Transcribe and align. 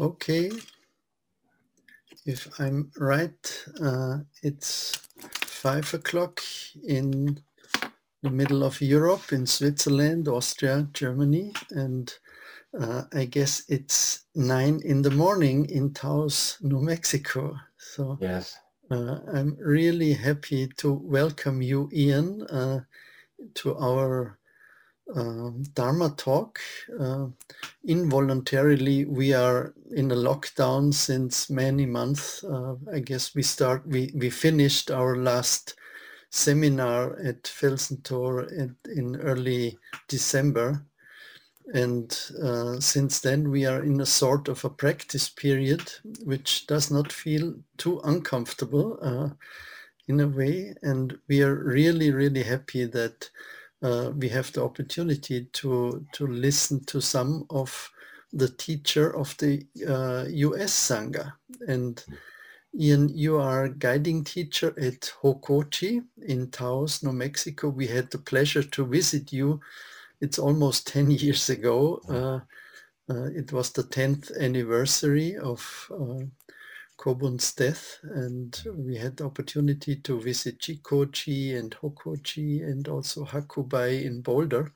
Okay. 0.00 0.50
If 2.24 2.58
I'm 2.58 2.90
right, 2.98 3.64
uh, 3.82 4.20
it's 4.42 4.96
five 5.20 5.92
o'clock 5.92 6.40
in 6.88 7.38
the 8.22 8.30
middle 8.30 8.64
of 8.64 8.80
Europe, 8.80 9.30
in 9.30 9.44
Switzerland, 9.46 10.26
Austria, 10.26 10.88
Germany, 10.94 11.52
and 11.70 12.10
uh, 12.80 13.02
I 13.12 13.26
guess 13.26 13.64
it's 13.68 14.24
nine 14.34 14.80
in 14.86 15.02
the 15.02 15.10
morning 15.10 15.68
in 15.68 15.92
Taos, 15.92 16.56
New 16.62 16.80
Mexico. 16.80 17.58
So 17.76 18.16
Yes. 18.22 18.56
uh, 18.90 19.18
I'm 19.34 19.58
really 19.60 20.14
happy 20.14 20.68
to 20.78 20.94
welcome 20.94 21.60
you, 21.60 21.90
Ian, 21.92 22.44
uh, 22.44 22.80
to 23.56 23.76
our 23.76 24.39
um, 25.14 25.62
Dharma 25.74 26.10
talk. 26.16 26.60
Uh, 26.98 27.26
involuntarily, 27.84 29.04
we 29.04 29.32
are 29.32 29.74
in 29.90 30.10
a 30.10 30.16
lockdown 30.16 30.92
since 30.94 31.50
many 31.50 31.86
months. 31.86 32.44
Uh, 32.44 32.76
I 32.92 33.00
guess 33.00 33.34
we 33.34 33.42
start 33.42 33.86
we 33.86 34.12
we 34.14 34.30
finished 34.30 34.90
our 34.90 35.16
last 35.16 35.74
seminar 36.30 37.18
at 37.18 37.42
Felsentor 37.42 38.50
in, 38.52 38.76
in 38.94 39.16
early 39.20 39.76
December, 40.08 40.86
and 41.74 42.16
uh, 42.42 42.78
since 42.78 43.20
then 43.20 43.50
we 43.50 43.66
are 43.66 43.82
in 43.82 44.00
a 44.00 44.06
sort 44.06 44.48
of 44.48 44.64
a 44.64 44.70
practice 44.70 45.28
period, 45.28 45.92
which 46.24 46.66
does 46.66 46.90
not 46.90 47.12
feel 47.12 47.54
too 47.78 48.00
uncomfortable 48.04 48.98
uh, 49.02 49.30
in 50.06 50.20
a 50.20 50.28
way, 50.28 50.74
and 50.82 51.18
we 51.28 51.42
are 51.42 51.54
really 51.54 52.12
really 52.12 52.44
happy 52.44 52.84
that 52.84 53.30
uh, 53.82 54.10
we 54.16 54.28
have 54.28 54.52
the 54.52 54.62
opportunity 54.62 55.46
to 55.52 56.04
to 56.12 56.26
listen 56.26 56.84
to 56.84 57.00
some 57.00 57.46
of 57.50 57.90
the 58.32 58.48
teacher 58.48 59.16
of 59.16 59.36
the 59.38 59.66
uh, 59.88 60.24
U.S. 60.28 60.72
Sangha. 60.72 61.32
And 61.66 62.02
Ian, 62.78 63.08
you 63.08 63.38
are 63.38 63.68
guiding 63.68 64.22
teacher 64.22 64.72
at 64.80 65.12
Hokoji 65.22 66.04
in 66.22 66.50
Taos, 66.50 67.02
New 67.02 67.12
Mexico. 67.12 67.68
We 67.68 67.88
had 67.88 68.10
the 68.10 68.18
pleasure 68.18 68.62
to 68.62 68.86
visit 68.86 69.32
you. 69.32 69.60
It's 70.20 70.38
almost 70.38 70.86
10 70.92 71.10
years 71.10 71.50
ago. 71.50 72.00
Uh, 72.08 72.40
uh, 73.12 73.24
it 73.34 73.52
was 73.52 73.72
the 73.72 73.82
10th 73.82 74.38
anniversary 74.38 75.36
of 75.36 75.90
uh, 75.90 76.24
Kobun's 77.00 77.52
death, 77.52 77.98
and 78.02 78.62
we 78.76 78.94
had 78.94 79.16
the 79.16 79.24
opportunity 79.24 79.96
to 79.96 80.20
visit 80.20 80.58
Jikoji 80.58 81.58
and 81.58 81.74
Hokoji 81.74 82.62
and 82.62 82.86
also 82.88 83.24
Hakubai 83.24 84.04
in 84.04 84.20
Boulder. 84.20 84.70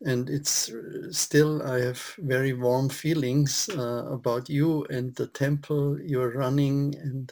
And 0.00 0.30
it's 0.30 0.70
uh, 0.70 1.12
still, 1.12 1.62
I 1.62 1.80
have 1.80 2.02
very 2.18 2.54
warm 2.54 2.88
feelings 2.88 3.68
uh, 3.68 4.06
about 4.10 4.48
you 4.48 4.84
and 4.86 5.14
the 5.14 5.26
temple 5.26 6.00
you're 6.00 6.32
running. 6.32 6.94
And 6.96 7.30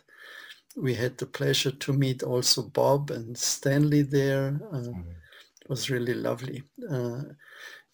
we 0.76 0.94
had 0.94 1.16
the 1.16 1.26
pleasure 1.26 1.72
to 1.72 1.92
meet 1.94 2.22
also 2.22 2.62
Bob 2.62 3.10
and 3.10 3.36
Stanley 3.36 4.02
there. 4.02 4.60
Uh, 4.70 4.92
it 5.62 5.68
was 5.68 5.88
really 5.88 6.14
lovely. 6.14 6.62
Uh, 6.90 7.22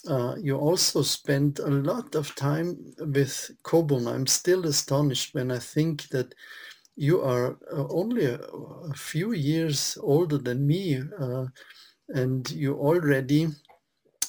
uh, 0.06 0.36
you 0.40 0.56
also 0.56 1.02
spent 1.02 1.58
a 1.58 1.66
lot 1.68 2.14
of 2.14 2.34
time 2.34 2.94
with 2.98 3.50
Kobun. 3.64 4.06
I'm 4.12 4.26
still 4.26 4.66
astonished 4.66 5.34
when 5.34 5.50
I 5.50 5.58
think 5.58 6.08
that 6.08 6.34
you 6.96 7.20
are 7.22 7.58
uh, 7.72 7.86
only 7.88 8.26
a, 8.26 8.38
a 8.38 8.94
few 8.94 9.32
years 9.32 9.98
older 10.00 10.38
than 10.38 10.66
me, 10.66 11.02
uh, 11.20 11.46
and 12.08 12.50
you 12.50 12.74
already 12.76 13.48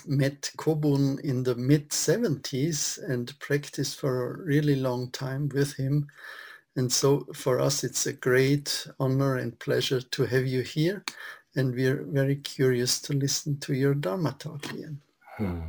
met 0.06 0.52
Kobun 0.58 1.20
in 1.22 1.44
the 1.44 1.56
mid 1.56 1.90
70s 1.90 2.98
and 2.98 3.38
practiced 3.40 4.00
for 4.00 4.32
a 4.32 4.44
really 4.44 4.76
long 4.76 5.12
time 5.12 5.50
with 5.54 5.74
him. 5.74 6.08
And 6.76 6.92
so 6.92 7.26
for 7.34 7.60
us, 7.60 7.84
it's 7.84 8.06
a 8.06 8.14
great 8.14 8.88
honor 9.00 9.38
and 9.38 9.58
pleasure 9.60 10.02
to 10.02 10.26
have 10.26 10.46
you 10.46 10.62
here. 10.62 11.04
And 11.56 11.74
we're 11.74 12.04
very 12.04 12.36
curious 12.36 13.02
to 13.02 13.14
listen 13.14 13.60
to 13.62 13.74
your 13.74 13.96
Dharma 13.96 14.36
talk, 14.38 14.74
Ian. 14.74 15.02
Hmm. 15.38 15.60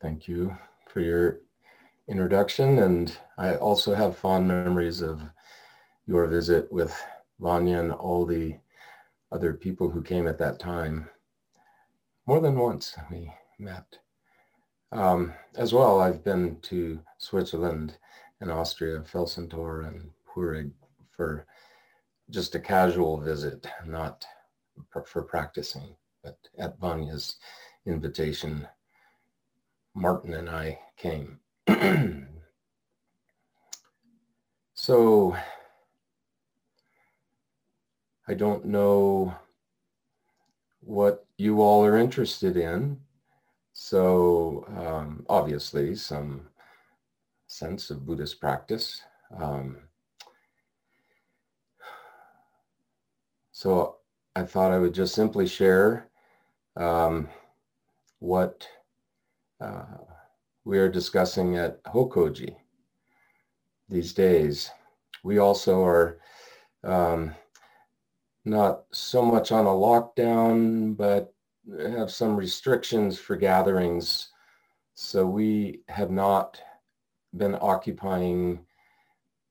Thank 0.00 0.26
you 0.26 0.56
for 0.88 1.00
your 1.00 1.40
introduction. 2.08 2.78
And 2.78 3.14
I 3.36 3.56
also 3.56 3.94
have 3.94 4.16
fond 4.16 4.48
memories 4.48 5.02
of 5.02 5.20
your 6.06 6.26
visit 6.26 6.72
with 6.72 6.98
Vanya 7.40 7.80
and 7.80 7.92
all 7.92 8.24
the 8.24 8.56
other 9.32 9.52
people 9.52 9.90
who 9.90 10.00
came 10.00 10.26
at 10.26 10.38
that 10.38 10.58
time. 10.58 11.10
More 12.26 12.40
than 12.40 12.58
once 12.58 12.96
we 13.10 13.30
met. 13.58 13.98
Um, 14.92 15.34
as 15.56 15.74
well, 15.74 16.00
I've 16.00 16.24
been 16.24 16.58
to 16.62 16.98
Switzerland 17.18 17.98
and 18.40 18.50
Austria, 18.50 19.00
Felsentor 19.00 19.88
and 19.88 20.10
Puregg 20.26 20.70
for 21.14 21.46
just 22.30 22.54
a 22.54 22.60
casual 22.60 23.20
visit, 23.20 23.66
not 23.84 24.24
for 25.04 25.22
practicing, 25.22 25.94
but 26.26 26.36
at 26.58 26.78
Vanya's 26.80 27.36
invitation, 27.86 28.66
Martin 29.94 30.34
and 30.34 30.50
I 30.50 30.80
came. 30.96 31.38
so 34.74 35.36
I 38.26 38.34
don't 38.34 38.64
know 38.64 39.36
what 40.80 41.26
you 41.38 41.62
all 41.62 41.84
are 41.84 41.96
interested 41.96 42.56
in. 42.56 42.98
So 43.72 44.66
um, 44.76 45.24
obviously 45.28 45.94
some 45.94 46.48
sense 47.46 47.90
of 47.90 48.04
Buddhist 48.04 48.40
practice. 48.40 49.00
Um, 49.38 49.76
so 53.52 53.98
I 54.34 54.42
thought 54.42 54.72
I 54.72 54.78
would 54.78 54.92
just 54.92 55.14
simply 55.14 55.46
share 55.46 56.08
um, 56.76 57.28
what 58.18 58.68
uh, 59.60 59.84
we 60.64 60.78
are 60.78 60.88
discussing 60.88 61.56
at 61.56 61.82
Hokoji 61.84 62.56
these 63.88 64.12
days. 64.12 64.70
We 65.22 65.38
also 65.38 65.82
are 65.84 66.18
um, 66.84 67.34
not 68.44 68.84
so 68.92 69.22
much 69.22 69.52
on 69.52 69.66
a 69.66 69.68
lockdown, 69.68 70.96
but 70.96 71.32
have 71.78 72.10
some 72.10 72.36
restrictions 72.36 73.18
for 73.18 73.36
gatherings. 73.36 74.28
So 74.94 75.26
we 75.26 75.80
have 75.88 76.10
not 76.10 76.60
been 77.36 77.56
occupying 77.60 78.60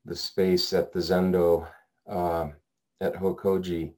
the 0.06 0.16
space 0.16 0.74
at 0.74 0.94
the 0.94 1.00
Zendo 1.00 1.68
uh, 2.08 2.50
at 3.02 3.16
Hokoji, 3.16 3.94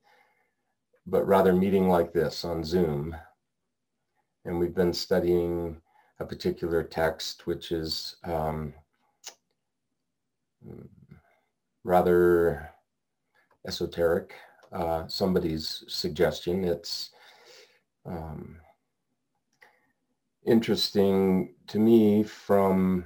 but 1.07 1.25
rather 1.25 1.53
meeting 1.53 1.87
like 1.87 2.11
this 2.11 2.43
on 2.43 2.61
Zoom. 2.63 3.15
And 4.43 4.59
we've 4.59 4.75
been 4.75 4.93
studying 4.93 5.81
a 6.19 6.25
particular 6.25 6.83
text, 6.83 7.47
which 7.47 7.71
is 7.71 8.17
um, 8.25 8.73
rather 11.85 12.69
esoteric. 13.65 14.33
Uh, 14.71 15.07
somebody's 15.07 15.85
suggestion. 15.87 16.63
It's 16.65 17.11
um, 18.05 18.57
interesting 20.45 21.55
to 21.67 21.79
me 21.79 22.23
from, 22.23 23.05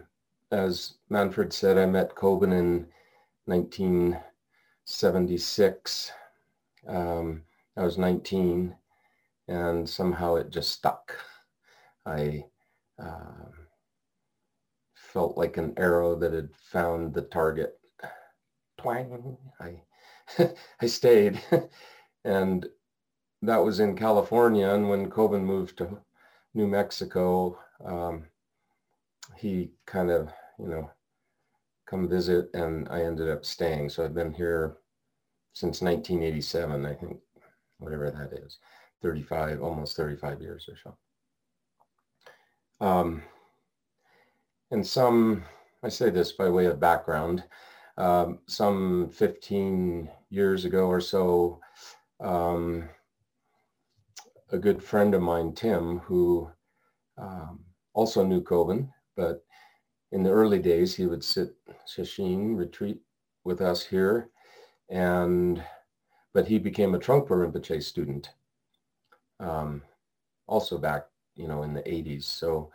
as 0.52 0.96
Manfred 1.10 1.54
said, 1.54 1.78
I 1.78 1.86
met 1.86 2.16
Kobun 2.16 2.52
in 2.52 2.88
1976. 3.46 6.12
Um, 6.88 7.44
I 7.82 7.84
was 7.84 7.98
19 7.98 8.76
and 9.48 9.90
somehow 9.90 10.36
it 10.36 10.52
just 10.52 10.70
stuck. 10.70 11.16
I 12.06 12.46
um 13.00 13.52
felt 14.94 15.36
like 15.36 15.58
an 15.58 15.74
arrow 15.78 16.16
that 16.16 16.32
had 16.32 16.50
found 16.56 17.12
the 17.12 17.24
target. 17.24 17.80
Twang. 18.78 19.36
I, 19.60 19.82
I 20.82 20.86
stayed. 20.86 21.42
and 22.24 22.68
that 23.42 23.58
was 23.58 23.80
in 23.80 23.96
California. 23.96 24.70
And 24.70 24.88
when 24.88 25.10
Kobun 25.10 25.44
moved 25.44 25.80
to 25.80 25.98
New 26.54 26.68
Mexico, 26.68 27.58
um, 27.84 28.28
he 29.36 29.72
kind 29.88 30.12
of, 30.12 30.30
you 30.60 30.68
know, 30.68 30.92
come 31.88 32.08
visit 32.08 32.52
and 32.54 32.88
I 32.90 33.02
ended 33.02 33.28
up 33.28 33.44
staying. 33.44 33.90
So 33.90 34.06
I've 34.06 34.14
been 34.14 34.34
here 34.34 34.78
since 35.54 35.82
1987, 35.82 36.86
I 36.86 36.94
think, 36.94 37.20
whatever 37.82 38.12
that 38.12 38.34
is, 38.34 38.60
35, 39.02 39.62
almost 39.62 39.98
35 39.98 40.42
years 40.42 40.70
or 40.70 40.78
so. 40.82 42.86
Um, 42.86 43.24
and 44.72 44.86
some, 44.86 45.44
I 45.84 45.90
say 45.90 46.10
this 46.10 46.32
by 46.32 46.50
way 46.50 46.66
of 46.66 46.80
background, 46.80 47.44
um, 47.98 48.40
some 48.48 49.10
15 49.14 50.10
years 50.30 50.66
ago 50.66 50.88
or 50.88 51.02
so, 51.02 51.60
um, 52.20 52.90
a 54.52 54.58
good 54.58 54.84
friend 54.84 55.14
of 55.14 55.22
mine, 55.22 55.54
Tim, 55.54 56.00
who 56.00 56.50
um, 57.18 57.64
also 57.94 58.26
knew 58.26 58.42
Kobun, 58.42 58.90
but 59.16 59.44
in 60.12 60.24
the 60.24 60.30
early 60.30 60.60
days, 60.60 60.96
he 60.96 61.06
would 61.06 61.24
sit 61.24 61.56
sesshin 61.88 62.58
retreat 62.58 63.02
with 63.44 63.62
us 63.62 63.84
here, 63.84 64.30
and 64.90 65.64
but 66.34 66.48
he 66.48 66.58
became 66.58 66.96
a 66.96 67.00
Trungpa 67.00 67.30
Rinpoche 67.30 67.84
student, 67.84 68.30
um, 69.40 69.82
also 70.48 70.78
back 70.78 71.08
you 71.36 71.48
know 71.48 71.64
in 71.64 71.74
the 71.74 71.82
80s. 71.84 72.24
So, 72.24 72.72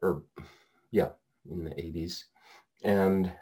or 0.00 0.22
yeah, 0.90 1.10
in 1.50 1.64
the 1.64 1.70
80s, 1.70 2.24
and 2.84 3.32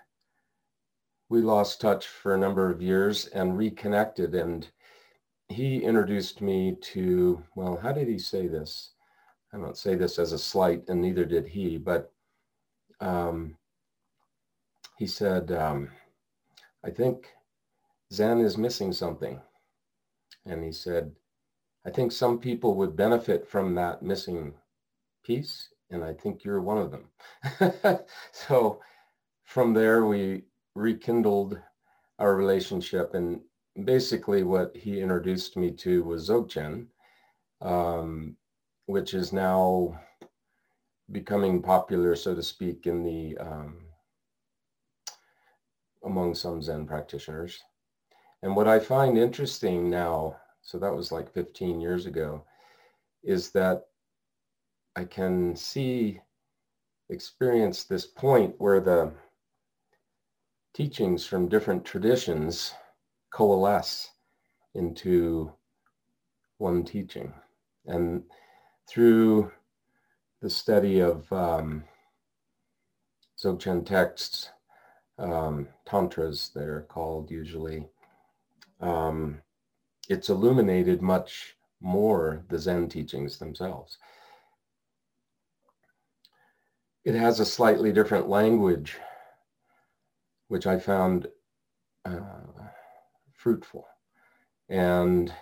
we 1.31 1.41
lost 1.41 1.81
touch 1.81 2.09
for 2.09 2.35
a 2.35 2.39
number 2.39 2.71
of 2.71 2.83
years 2.83 3.27
and 3.27 3.57
reconnected 3.57 4.35
and 4.35 4.69
he 5.49 5.83
introduced 5.83 6.41
me 6.41 6.77
to 6.81 7.43
well 7.55 7.79
how 7.81 7.93
did 7.93 8.09
he 8.09 8.19
say 8.19 8.47
this 8.47 8.91
i 9.55 9.57
don't 9.57 9.77
say 9.77 9.95
this 9.95 10.19
as 10.19 10.33
a 10.33 10.39
slight 10.39 10.83
and 10.89 11.01
neither 11.01 11.25
did 11.25 11.47
he 11.47 11.79
but 11.79 12.13
um, 13.01 13.57
he 14.99 15.07
said 15.07 15.51
um, 15.53 15.89
i 16.85 16.91
think 16.91 17.29
zen 18.13 18.41
is 18.41 18.59
missing 18.59 18.93
something 18.93 19.41
and 20.47 20.65
he 20.65 20.73
said 20.73 21.13
i 21.87 21.91
think 21.91 22.11
some 22.13 22.39
people 22.39 22.75
would 22.75 22.97
benefit 22.97 23.47
from 23.47 23.75
that 23.75 24.03
missing 24.03 24.55
piece 25.25 25.69
and 25.91 26.05
i 26.05 26.13
think 26.13 26.45
you're 26.45 26.61
one 26.61 26.79
of 26.79 26.91
them 26.91 28.01
so 28.33 28.81
from 29.45 29.75
there 29.75 30.07
we 30.07 30.43
rekindled 30.75 31.59
our 32.21 32.37
relationship. 32.37 33.15
And 33.15 33.41
basically, 33.85 34.43
what 34.45 34.77
he 34.77 35.01
introduced 35.01 35.57
me 35.57 35.73
to 35.73 36.05
was 36.05 36.29
Dzogchen, 36.29 36.87
um, 37.61 38.37
which 38.87 39.15
is 39.15 39.33
now 39.33 39.99
becoming 41.11 41.63
popular, 41.63 42.15
so 42.15 42.35
to 42.35 42.43
speak, 42.43 42.87
in 42.87 43.03
the 43.03 43.37
um, 43.39 43.79
among 46.05 46.35
some 46.35 46.63
Zen 46.63 46.87
practitioners. 46.87 47.59
And 48.43 48.57
what 48.57 48.69
I 48.69 48.79
find 48.79 49.19
interesting 49.19 49.91
now, 49.91 50.37
so 50.63 50.79
that 50.79 50.95
was 50.95 51.13
like 51.13 51.33
15 51.33 51.81
years 51.81 52.07
ago, 52.07 52.45
is 53.23 53.51
that 53.51 53.83
I 54.97 55.05
can 55.05 55.55
see, 55.55 56.21
experience 57.11 57.85
this 57.85 58.07
point 58.07 58.55
where 58.59 58.81
the 58.81 59.13
teachings 60.75 61.27
from 61.27 61.49
different 61.49 61.85
traditions 61.85 62.73
coalesce 63.31 64.11
into 64.75 65.53
one 66.59 66.85
teaching. 66.85 67.33
And 67.87 68.23
through 68.89 69.51
the 70.41 70.51
study 70.51 71.01
of 71.01 71.31
um, 71.33 71.85
Dzogchen 73.39 73.85
texts, 73.85 74.51
um, 75.19 75.69
tantras 75.87 76.51
they're 76.55 76.83
called 76.83 77.31
usually, 77.31 77.87
um, 78.81 79.41
it's 80.09 80.29
illuminated 80.29 81.03
much 81.03 81.57
more 81.81 82.45
the 82.49 82.59
Zen 82.59 82.89
teachings 82.89 83.39
themselves. 83.39 83.99
It 87.05 87.15
has 87.15 87.41
a 87.41 87.47
slightly 87.47 87.93
different 87.93 88.29
language 88.29 88.99
which 90.49 90.67
I 90.67 90.79
found 90.81 91.29
uh, 92.05 92.21
fruitful. 93.33 93.87
And 94.69 95.33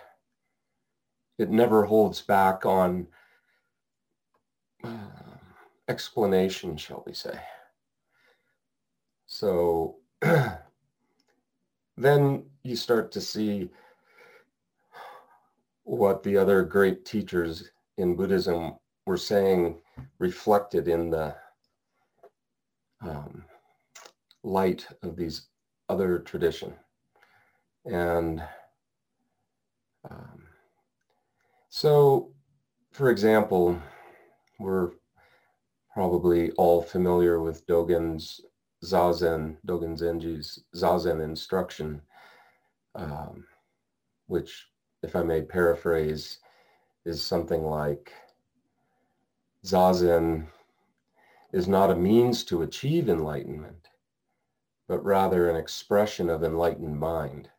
it 1.39 1.49
never 1.49 1.83
holds 1.85 2.21
back 2.21 2.63
on 2.63 3.07
uh, 4.83 4.89
explanation, 5.87 6.77
shall 6.77 7.03
we 7.07 7.13
say. 7.13 7.39
So 9.25 9.95
then 11.97 12.43
you 12.63 12.75
start 12.75 13.11
to 13.11 13.21
see 13.21 13.69
what 15.83 16.23
the 16.23 16.37
other 16.37 16.63
great 16.63 17.05
teachers 17.05 17.71
in 17.97 18.15
Buddhism 18.15 18.75
were 19.05 19.17
saying 19.17 19.81
reflected 20.19 20.87
in 20.87 21.09
the 21.09 21.35
um, 23.01 23.43
light 24.43 24.87
of 25.03 25.15
these 25.15 25.47
other 25.89 26.19
tradition. 26.19 26.73
And 27.85 28.43
um, 30.09 30.43
so, 31.69 32.31
for 32.91 33.09
example, 33.09 33.81
we're 34.59 34.91
probably 35.93 36.51
all 36.51 36.81
familiar 36.81 37.41
with 37.41 37.65
Dogen's 37.65 38.41
Zazen, 38.83 39.57
Dogen 39.65 39.97
Zenji's 39.97 40.63
Zazen 40.75 41.23
instruction, 41.23 42.01
um, 42.95 43.45
which, 44.27 44.67
if 45.03 45.15
I 45.15 45.23
may 45.23 45.41
paraphrase, 45.41 46.39
is 47.05 47.23
something 47.23 47.63
like 47.63 48.13
Zazen 49.65 50.47
is 51.51 51.67
not 51.67 51.89
a 51.89 51.95
means 51.95 52.43
to 52.45 52.61
achieve 52.61 53.09
enlightenment, 53.09 53.89
but 54.87 55.03
rather 55.03 55.49
an 55.49 55.55
expression 55.55 56.29
of 56.29 56.43
enlightened 56.43 56.99
mind. 56.99 57.49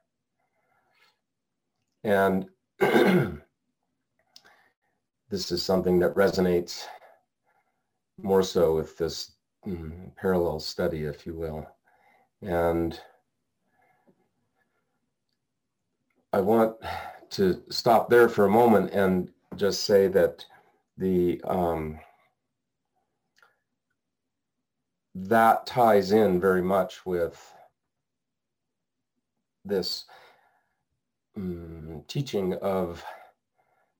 And 2.04 2.46
this 2.78 3.42
is 5.30 5.62
something 5.62 5.98
that 5.98 6.14
resonates 6.14 6.84
more 8.22 8.42
so 8.42 8.74
with 8.74 8.96
this 8.96 9.32
mm, 9.66 10.14
parallel 10.16 10.60
study, 10.60 11.04
if 11.04 11.26
you 11.26 11.34
will. 11.34 11.66
And 12.42 12.98
I 16.32 16.40
want 16.40 16.76
to 17.30 17.62
stop 17.70 18.08
there 18.08 18.28
for 18.28 18.44
a 18.44 18.50
moment 18.50 18.92
and 18.92 19.28
just 19.56 19.82
say 19.84 20.06
that 20.08 20.44
the 20.96 21.40
um, 21.44 21.98
that 25.14 25.66
ties 25.66 26.12
in 26.12 26.40
very 26.40 26.62
much 26.62 27.04
with 27.04 27.52
this 29.64 30.04
um, 31.36 32.02
teaching 32.06 32.54
of 32.54 33.04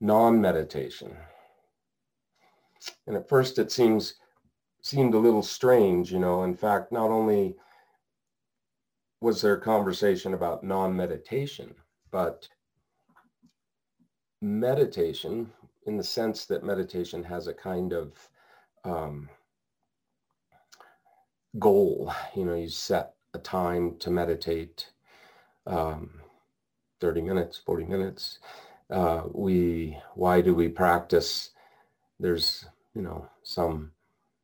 non-meditation. 0.00 1.16
And 3.06 3.16
at 3.16 3.28
first 3.28 3.58
it 3.58 3.72
seems 3.72 4.14
seemed 4.82 5.14
a 5.14 5.18
little 5.18 5.42
strange, 5.42 6.12
you 6.12 6.18
know. 6.18 6.44
In 6.44 6.54
fact, 6.54 6.92
not 6.92 7.10
only 7.10 7.56
was 9.20 9.42
there 9.42 9.54
a 9.54 9.60
conversation 9.60 10.32
about 10.32 10.64
non-meditation, 10.64 11.74
but 12.10 12.48
meditation 14.40 15.50
in 15.86 15.96
the 15.96 16.04
sense 16.04 16.46
that 16.46 16.64
meditation 16.64 17.22
has 17.22 17.46
a 17.46 17.54
kind 17.54 17.92
of 17.92 18.12
um, 18.84 19.28
goal. 21.58 22.12
You 22.34 22.44
know, 22.44 22.54
you 22.54 22.68
set 22.68 23.14
a 23.34 23.38
time 23.38 23.96
to 23.98 24.10
meditate, 24.10 24.90
um, 25.66 26.10
30 27.00 27.22
minutes, 27.22 27.60
40 27.64 27.84
minutes. 27.84 28.38
Uh, 28.90 29.22
we, 29.32 29.96
why 30.14 30.40
do 30.40 30.54
we 30.54 30.68
practice? 30.68 31.50
There's, 32.18 32.64
you 32.94 33.02
know, 33.02 33.28
some, 33.42 33.92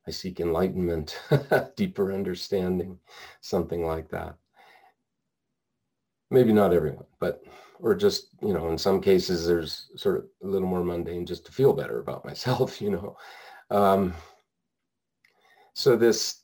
I 0.07 0.11
seek 0.11 0.39
enlightenment, 0.39 1.19
deeper 1.75 2.13
understanding, 2.13 2.99
something 3.41 3.85
like 3.85 4.09
that. 4.09 4.35
Maybe 6.29 6.51
not 6.51 6.73
everyone, 6.73 7.05
but, 7.19 7.43
or 7.79 7.95
just, 7.95 8.29
you 8.41 8.53
know, 8.53 8.69
in 8.69 8.77
some 8.77 8.99
cases, 9.01 9.47
there's 9.47 9.89
sort 9.95 10.17
of 10.17 10.25
a 10.43 10.47
little 10.47 10.67
more 10.67 10.83
mundane 10.83 11.25
just 11.25 11.45
to 11.45 11.51
feel 11.51 11.73
better 11.73 11.99
about 11.99 12.25
myself, 12.25 12.81
you 12.81 12.91
know. 12.91 13.17
Um, 13.69 14.13
so 15.73 15.95
this 15.95 16.41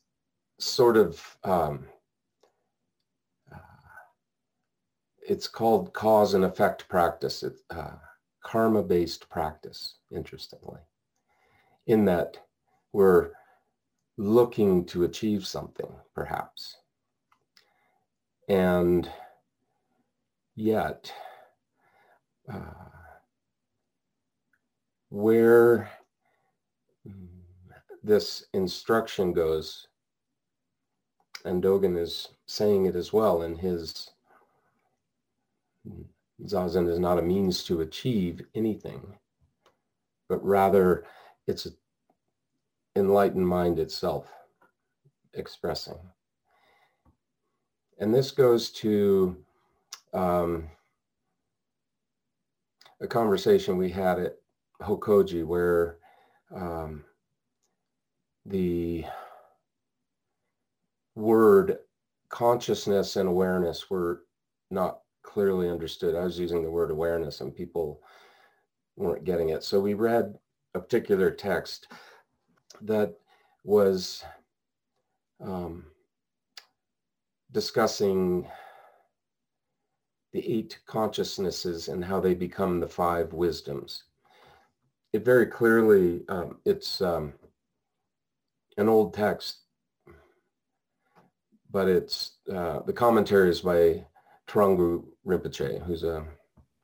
sort 0.60 0.96
of 0.96 1.36
um, 1.42 1.86
uh, 3.52 3.58
it's 5.26 5.48
called 5.48 5.92
cause 5.92 6.34
and 6.34 6.44
effect 6.44 6.88
practice. 6.88 7.42
It's 7.42 7.62
uh, 7.70 7.96
karma-based 8.44 9.28
practice, 9.28 9.96
interestingly, 10.10 10.80
in 11.86 12.04
that 12.04 12.36
we're 12.92 13.30
looking 14.16 14.84
to 14.86 15.04
achieve 15.04 15.46
something, 15.46 15.92
perhaps. 16.14 16.76
And 18.48 19.10
yet, 20.56 21.12
uh, 22.52 22.60
where 25.08 25.90
this 28.02 28.44
instruction 28.52 29.32
goes 29.32 29.88
and 31.44 31.62
Dogen 31.62 31.98
is 31.98 32.28
saying 32.46 32.86
it 32.86 32.96
as 32.96 33.12
well 33.12 33.42
in 33.42 33.56
his 33.56 34.10
Zazen 36.42 36.88
is 36.88 36.98
not 36.98 37.18
a 37.18 37.22
means 37.22 37.62
to 37.64 37.82
achieve 37.82 38.42
anything, 38.54 39.18
but 40.28 40.44
rather 40.44 41.04
it's 41.46 41.66
a, 41.66 41.70
enlightened 42.96 43.46
mind 43.46 43.78
itself 43.78 44.26
expressing. 45.34 45.98
And 47.98 48.14
this 48.14 48.30
goes 48.30 48.70
to 48.72 49.36
um, 50.14 50.70
a 53.00 53.06
conversation 53.06 53.76
we 53.76 53.90
had 53.90 54.18
at 54.18 54.36
Hokoji 54.80 55.44
where 55.44 55.98
um, 56.54 57.04
the 58.46 59.04
word 61.14 61.78
consciousness 62.28 63.16
and 63.16 63.28
awareness 63.28 63.90
were 63.90 64.22
not 64.70 65.00
clearly 65.22 65.68
understood. 65.68 66.14
I 66.14 66.24
was 66.24 66.38
using 66.38 66.62
the 66.62 66.70
word 66.70 66.90
awareness 66.90 67.40
and 67.40 67.54
people 67.54 68.00
weren't 68.96 69.24
getting 69.24 69.50
it. 69.50 69.64
So 69.64 69.80
we 69.80 69.94
read 69.94 70.38
a 70.74 70.80
particular 70.80 71.30
text 71.30 71.88
that 72.82 73.14
was 73.64 74.24
um, 75.40 75.84
discussing 77.52 78.48
the 80.34 80.52
eight 80.52 80.80
consciousnesses 80.86 81.86
and 81.86 82.04
how 82.04 82.18
they 82.18 82.34
become 82.34 82.80
the 82.80 82.88
five 82.88 83.32
wisdoms. 83.32 84.02
It 85.12 85.24
very 85.24 85.46
clearly, 85.46 86.24
um, 86.28 86.58
it's 86.64 87.00
um, 87.00 87.34
an 88.76 88.88
old 88.88 89.14
text, 89.14 89.58
but 91.70 91.88
it's 91.88 92.32
uh, 92.52 92.80
the 92.80 92.92
commentary 92.92 93.48
is 93.48 93.60
by 93.60 94.04
Thrangu 94.48 95.04
Rinpoche, 95.24 95.80
who's 95.84 96.02
a 96.02 96.26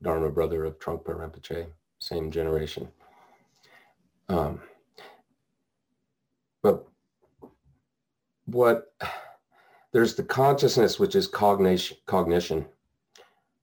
Dharma 0.01 0.31
brother 0.31 0.65
of 0.65 0.79
Trungpa 0.79 1.09
Rinpoche, 1.09 1.67
same 1.99 2.31
generation. 2.31 2.87
Um, 4.29 4.61
but 6.63 6.87
what 8.45 8.95
there's 9.93 10.15
the 10.15 10.23
consciousness, 10.23 11.01
which 11.01 11.17
is 11.17 11.27
cognition, 11.27 11.97
cognition, 12.07 12.65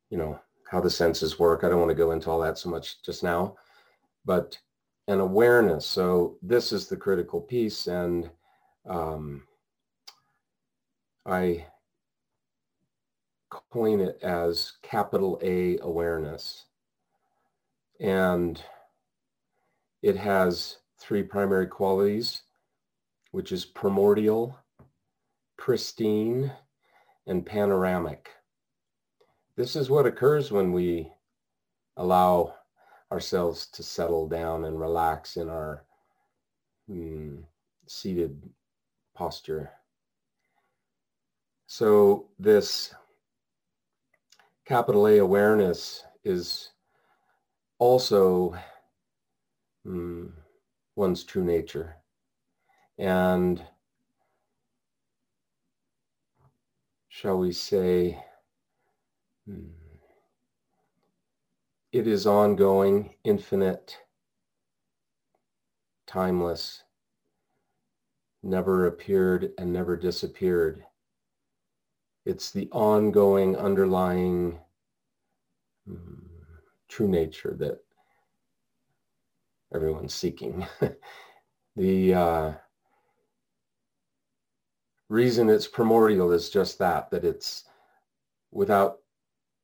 you 0.09 0.17
know, 0.17 0.39
how 0.69 0.81
the 0.81 0.89
senses 0.89 1.39
work. 1.39 1.63
I 1.63 1.69
don't 1.69 1.79
want 1.79 1.89
to 1.89 1.95
go 1.95 2.11
into 2.11 2.29
all 2.29 2.39
that 2.41 2.57
so 2.57 2.69
much 2.69 3.01
just 3.03 3.23
now, 3.23 3.55
but 4.25 4.57
an 5.07 5.19
awareness. 5.19 5.85
So 5.85 6.37
this 6.41 6.71
is 6.71 6.87
the 6.87 6.97
critical 6.97 7.39
piece. 7.39 7.87
And 7.87 8.29
um, 8.87 9.43
I 11.25 11.65
coin 13.49 14.01
it 14.01 14.19
as 14.21 14.73
capital 14.81 15.39
A 15.41 15.77
awareness. 15.79 16.65
And 17.99 18.61
it 20.01 20.15
has 20.15 20.77
three 20.99 21.23
primary 21.23 21.67
qualities, 21.67 22.41
which 23.31 23.51
is 23.51 23.65
primordial, 23.65 24.57
pristine, 25.57 26.51
and 27.25 27.45
panoramic. 27.45 28.29
This 29.57 29.75
is 29.75 29.89
what 29.89 30.05
occurs 30.05 30.51
when 30.51 30.71
we 30.71 31.11
allow 31.97 32.53
ourselves 33.11 33.65
to 33.71 33.81
settle 33.81 34.27
down 34.27 34.65
and 34.65 34.79
relax 34.79 35.35
in 35.35 35.49
our 35.49 35.83
mm, 36.87 37.41
seated 37.87 38.39
posture. 39.15 39.71
So 41.65 42.27
this 42.37 42.93
capital 44.63 45.07
A 45.07 45.17
awareness 45.17 46.03
is 46.23 46.69
also 47.79 48.55
mm, 49.87 50.31
one's 50.95 51.23
true 51.23 51.43
nature. 51.43 51.95
And 52.99 53.63
shall 57.09 57.39
we 57.39 57.51
say, 57.51 58.23
it 61.91 62.07
is 62.07 62.27
ongoing, 62.27 63.15
infinite, 63.23 63.97
timeless, 66.05 66.83
never 68.43 68.87
appeared 68.87 69.51
and 69.57 69.71
never 69.71 69.95
disappeared. 69.95 70.83
It's 72.25 72.51
the 72.51 72.69
ongoing, 72.71 73.55
underlying 73.55 74.59
mm, 75.89 76.19
true 76.89 77.07
nature 77.07 77.55
that 77.59 77.79
everyone's 79.73 80.13
seeking. 80.13 80.65
the 81.75 82.13
uh, 82.13 82.53
reason 85.09 85.49
it's 85.49 85.67
primordial 85.67 86.31
is 86.31 86.49
just 86.49 86.79
that, 86.79 87.09
that 87.11 87.23
it's 87.23 87.63
without 88.51 88.99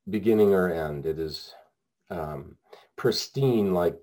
beginning 0.10 0.54
or 0.54 0.72
end. 0.72 1.06
It 1.06 1.20
is 1.20 1.54
um, 2.10 2.58
pristine 2.96 3.74
like 3.74 3.98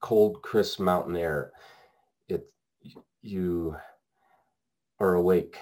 cold, 0.00 0.42
crisp 0.42 0.80
mountain 0.80 1.16
air. 1.16 1.52
It, 2.28 2.46
you 3.22 3.76
are 5.00 5.14
awake 5.14 5.58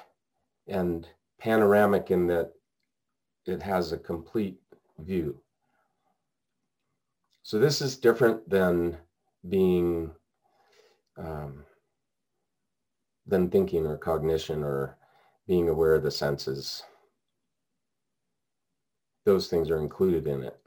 and 0.68 1.08
panoramic 1.38 2.10
in 2.10 2.26
that 2.28 2.52
it 3.46 3.62
has 3.62 3.92
a 3.92 3.98
complete 3.98 4.58
view. 4.98 5.38
So 7.42 7.58
this 7.58 7.82
is 7.82 7.96
different 7.96 8.48
than 8.48 8.96
being 9.48 10.10
um, 11.18 11.64
than 13.26 13.50
thinking 13.50 13.86
or 13.86 13.96
cognition 13.96 14.62
or 14.62 14.96
being 15.46 15.68
aware 15.68 15.94
of 15.94 16.02
the 16.02 16.10
senses. 16.10 16.82
Those 19.24 19.48
things 19.48 19.70
are 19.70 19.80
included 19.80 20.26
in 20.26 20.42
it. 20.42 20.58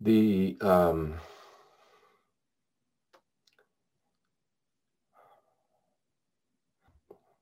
The 0.00 0.56
um, 0.60 1.14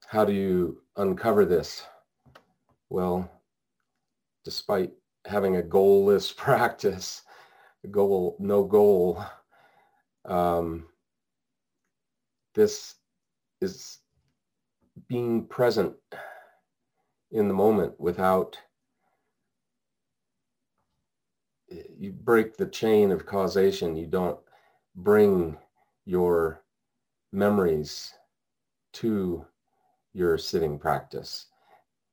how 0.06 0.25
do 0.25 0.32
you 0.32 0.82
uncover 0.96 1.44
this? 1.44 1.84
Well, 2.90 3.30
despite 4.44 4.92
having 5.26 5.56
a 5.56 5.62
goalless 5.62 6.34
practice, 6.37 7.22
goal, 7.90 8.37
no 8.38 8.64
goal. 8.64 9.25
Um, 10.25 10.87
this 12.54 12.94
is 13.60 13.98
being 15.08 15.46
present 15.46 15.94
in 17.30 17.48
the 17.48 17.54
moment 17.54 17.98
without 17.98 18.58
you 21.70 22.12
break 22.12 22.56
the 22.56 22.66
chain 22.66 23.10
of 23.10 23.26
causation 23.26 23.96
you 23.96 24.06
don't 24.06 24.38
bring 24.96 25.56
your 26.04 26.62
memories 27.32 28.14
to 28.92 29.44
your 30.14 30.38
sitting 30.38 30.78
practice 30.78 31.46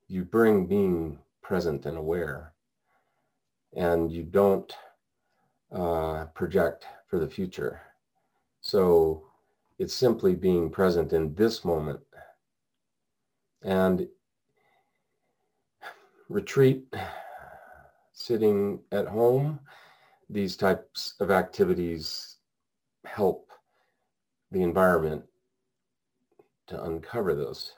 you 0.08 0.24
bring 0.24 0.66
being 0.66 1.18
present 1.42 1.86
and 1.86 1.96
aware 1.96 2.52
and 3.74 4.10
you 4.10 4.22
don't 4.22 4.72
uh, 5.72 6.24
project 6.34 6.86
for 7.06 7.18
the 7.18 7.28
future. 7.28 7.80
So 8.60 9.24
it's 9.78 9.94
simply 9.94 10.34
being 10.34 10.70
present 10.70 11.12
in 11.12 11.34
this 11.34 11.64
moment. 11.64 12.00
And 13.62 14.08
retreat, 16.28 16.92
sitting 18.26 18.80
at 18.90 19.06
home, 19.06 19.60
these 20.28 20.56
types 20.56 21.14
of 21.20 21.30
activities 21.30 22.38
help 23.04 23.52
the 24.50 24.62
environment 24.62 25.22
to 26.66 26.82
uncover 26.84 27.34
those. 27.34 27.74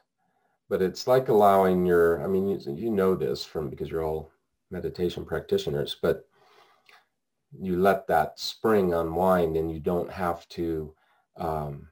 But 0.71 0.81
it's 0.81 1.07
like 1.07 1.28
allowing 1.28 1.85
your, 1.85 2.25
I 2.25 2.26
mean, 2.26 2.49
you, 2.49 2.75
you 2.75 2.90
know 2.90 3.14
this 3.14 3.45
from 3.45 3.69
because 3.69 3.90
you're 3.90 4.05
all 4.05 4.31
meditation 4.71 5.25
practitioners, 5.25 5.97
but 6.00 6.26
you 7.59 7.78
let 7.78 8.07
that 8.07 8.38
spring 8.38 8.95
unwind 8.95 9.57
and 9.57 9.71
you 9.71 9.81
don't 9.81 10.11
have 10.11 10.49
to 10.50 10.95
um, 11.37 11.88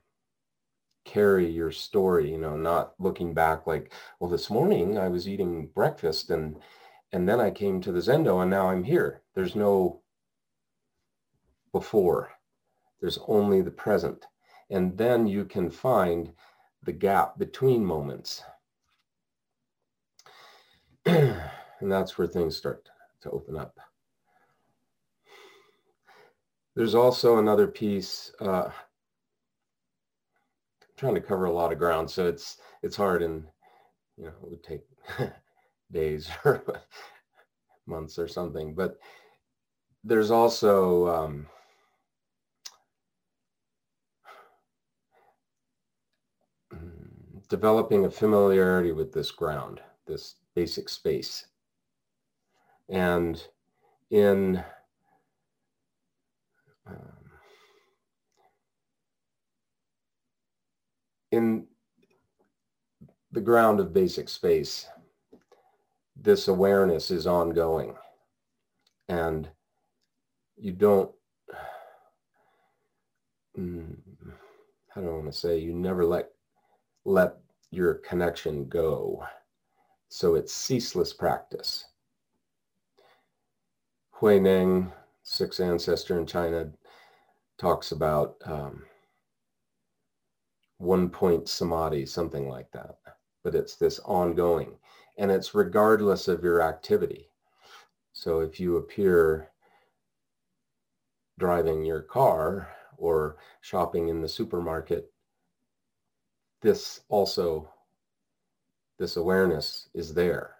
carry 1.04 1.46
your 1.46 1.70
story, 1.70 2.30
you 2.30 2.38
know, 2.38 2.56
not 2.56 2.94
looking 2.98 3.34
back 3.34 3.66
like, 3.66 3.92
well, 4.18 4.30
this 4.30 4.48
morning 4.48 4.98
I 4.98 5.08
was 5.08 5.28
eating 5.28 5.66
breakfast 5.74 6.30
and 6.30 6.56
and 7.16 7.26
then 7.26 7.40
I 7.40 7.50
came 7.50 7.80
to 7.80 7.92
the 7.92 8.00
Zendo 8.00 8.42
and 8.42 8.50
now 8.50 8.68
I'm 8.68 8.84
here. 8.84 9.22
There's 9.34 9.56
no 9.56 10.02
before. 11.72 12.30
There's 13.00 13.18
only 13.26 13.62
the 13.62 13.70
present. 13.70 14.26
And 14.68 14.98
then 14.98 15.26
you 15.26 15.46
can 15.46 15.70
find 15.70 16.30
the 16.82 16.92
gap 16.92 17.38
between 17.38 17.82
moments. 17.82 18.42
and 21.06 21.40
that's 21.80 22.18
where 22.18 22.26
things 22.26 22.54
start 22.54 22.86
to 23.22 23.30
open 23.30 23.56
up. 23.56 23.80
There's 26.74 26.94
also 26.94 27.38
another 27.38 27.66
piece, 27.66 28.30
uh, 28.40 28.68
trying 30.98 31.14
to 31.14 31.22
cover 31.22 31.46
a 31.46 31.52
lot 31.52 31.72
of 31.72 31.78
ground, 31.78 32.10
so 32.10 32.26
it's 32.26 32.58
it's 32.82 32.96
hard 32.96 33.22
and 33.22 33.46
you 34.18 34.24
know 34.24 34.34
it 34.42 34.50
would 34.50 34.62
take 34.62 34.82
days 35.92 36.28
or 36.44 36.62
months 37.86 38.18
or 38.18 38.28
something. 38.28 38.74
But 38.74 38.98
there's 40.04 40.30
also 40.30 41.08
um, 41.08 41.46
developing 47.48 48.04
a 48.04 48.10
familiarity 48.10 48.92
with 48.92 49.12
this 49.12 49.30
ground, 49.30 49.80
this 50.06 50.36
basic 50.54 50.88
space. 50.88 51.46
And 52.88 53.42
in 54.10 54.62
um, 56.86 56.96
in 61.32 61.66
the 63.32 63.40
ground 63.40 63.80
of 63.80 63.92
basic 63.92 64.28
space, 64.28 64.86
this 66.26 66.48
awareness 66.48 67.12
is 67.12 67.24
ongoing. 67.24 67.94
And 69.08 69.48
you 70.56 70.72
don't, 70.72 71.08
mm, 73.56 73.96
I 74.96 75.00
want 75.00 75.26
to 75.26 75.32
say, 75.32 75.56
you 75.60 75.72
never 75.72 76.04
let, 76.04 76.30
let 77.04 77.36
your 77.70 77.94
connection 77.94 78.68
go. 78.68 79.24
So 80.08 80.34
it's 80.34 80.52
ceaseless 80.52 81.12
practice. 81.12 81.84
Huineng, 84.20 84.92
sixth 85.22 85.60
ancestor 85.60 86.18
in 86.18 86.26
China, 86.26 86.72
talks 87.56 87.92
about 87.92 88.34
um, 88.46 88.82
one 90.78 91.08
point 91.08 91.48
samadhi, 91.48 92.04
something 92.04 92.48
like 92.48 92.72
that. 92.72 92.96
But 93.44 93.54
it's 93.54 93.76
this 93.76 94.00
ongoing 94.00 94.72
and 95.16 95.30
it's 95.30 95.54
regardless 95.54 96.28
of 96.28 96.42
your 96.42 96.62
activity. 96.62 97.30
So 98.12 98.40
if 98.40 98.58
you 98.60 98.76
appear 98.76 99.48
driving 101.38 101.84
your 101.84 102.02
car 102.02 102.68
or 102.96 103.36
shopping 103.60 104.08
in 104.08 104.22
the 104.22 104.28
supermarket, 104.28 105.12
this 106.62 107.00
also, 107.08 107.68
this 108.98 109.16
awareness 109.16 109.88
is 109.94 110.14
there. 110.14 110.54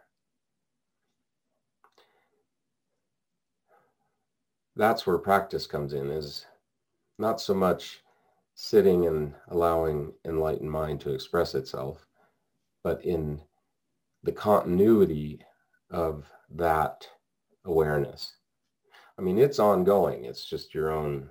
That's 4.77 5.07
where 5.07 5.19
practice 5.19 5.67
comes 5.67 5.95
in 5.95 6.11
is 6.11 6.45
not 7.19 7.41
so 7.41 7.55
much 7.55 8.03
sitting 8.55 9.07
and 9.07 9.35
allowing 9.49 10.13
enlightened 10.27 10.71
mind 10.71 11.01
to 11.01 11.15
express 11.15 11.55
itself, 11.55 12.07
but 12.85 13.03
in 13.05 13.41
the 14.27 14.33
continuity 14.33 15.41
of 15.91 16.27
that 16.51 17.09
awareness. 17.65 18.35
I 19.17 19.23
mean, 19.23 19.39
it's 19.39 19.61
ongoing. 19.61 20.25
It's 20.25 20.45
just 20.45 20.75
your 20.75 20.91
own 20.91 21.31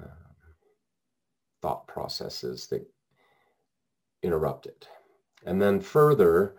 uh, 0.00 0.06
thought 1.62 1.88
processes 1.88 2.66
that 2.66 2.86
interrupt 4.22 4.66
it. 4.66 4.86
And 5.46 5.60
then 5.60 5.80
further, 5.80 6.56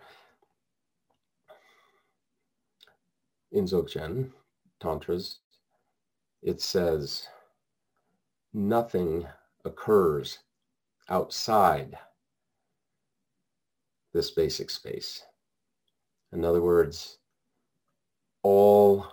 in 3.52 3.64
Dzogchen, 3.64 4.32
Tantras, 4.80 5.38
it 6.42 6.60
says 6.60 7.28
nothing 8.52 9.24
occurs 9.64 10.40
outside 11.08 11.96
this 14.12 14.30
basic 14.30 14.70
space. 14.70 15.22
In 16.32 16.44
other 16.44 16.62
words, 16.62 17.18
all 18.42 19.06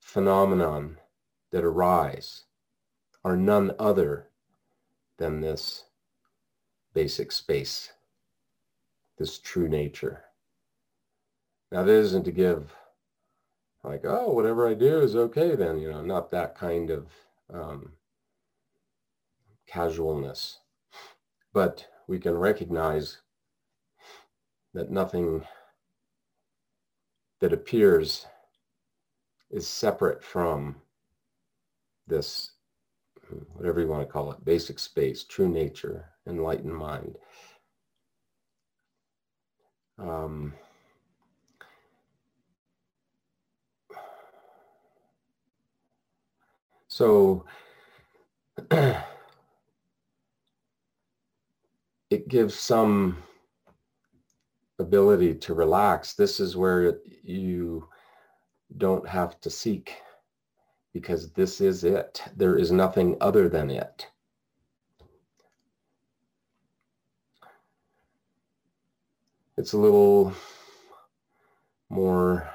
phenomenon 0.00 0.98
that 1.50 1.64
arise 1.64 2.44
are 3.24 3.36
none 3.36 3.72
other 3.78 4.28
than 5.18 5.40
this 5.40 5.84
basic 6.92 7.32
space, 7.32 7.92
this 9.18 9.38
true 9.38 9.68
nature. 9.68 10.24
Now, 11.70 11.84
that 11.84 11.92
isn't 11.92 12.24
to 12.24 12.32
give 12.32 12.74
like, 13.84 14.04
oh, 14.04 14.30
whatever 14.30 14.68
I 14.68 14.74
do 14.74 15.00
is 15.00 15.16
okay 15.16 15.56
then, 15.56 15.78
you 15.78 15.90
know, 15.90 16.02
not 16.02 16.30
that 16.30 16.54
kind 16.54 16.90
of 16.90 17.06
um, 17.52 17.92
casualness. 19.66 20.58
But 21.52 21.86
we 22.06 22.18
can 22.18 22.34
recognize 22.34 23.21
that 24.74 24.90
nothing 24.90 25.44
that 27.40 27.52
appears 27.52 28.26
is 29.50 29.66
separate 29.66 30.22
from 30.22 30.76
this, 32.06 32.52
whatever 33.52 33.80
you 33.80 33.88
want 33.88 34.06
to 34.06 34.12
call 34.12 34.32
it, 34.32 34.44
basic 34.44 34.78
space, 34.78 35.24
true 35.24 35.48
nature, 35.48 36.06
enlightened 36.26 36.74
mind. 36.74 37.16
Um, 39.98 40.54
so 46.88 47.44
it 52.10 52.28
gives 52.28 52.54
some 52.54 53.22
ability 54.92 55.34
to 55.34 55.54
relax, 55.54 56.12
this 56.12 56.38
is 56.38 56.54
where 56.54 56.98
you 57.22 57.88
don't 58.76 59.08
have 59.08 59.40
to 59.40 59.48
seek 59.48 59.94
because 60.92 61.32
this 61.32 61.62
is 61.62 61.82
it. 61.82 62.22
There 62.36 62.58
is 62.58 62.70
nothing 62.70 63.16
other 63.22 63.48
than 63.48 63.70
it. 63.70 64.06
It's 69.56 69.72
a 69.72 69.78
little 69.78 70.34
more 71.88 72.50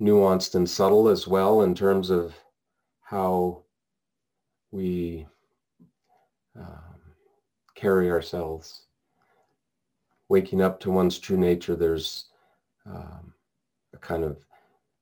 nuanced 0.00 0.54
and 0.54 0.68
subtle 0.68 1.06
as 1.06 1.28
well 1.28 1.60
in 1.60 1.74
terms 1.74 2.08
of 2.08 2.34
how 3.02 3.62
we 4.70 5.26
um, 6.58 7.02
carry 7.74 8.10
ourselves 8.10 8.85
waking 10.28 10.60
up 10.60 10.80
to 10.80 10.90
one's 10.90 11.18
true 11.18 11.36
nature, 11.36 11.76
there's 11.76 12.26
um, 12.84 13.32
a 13.94 13.98
kind 13.98 14.24
of 14.24 14.44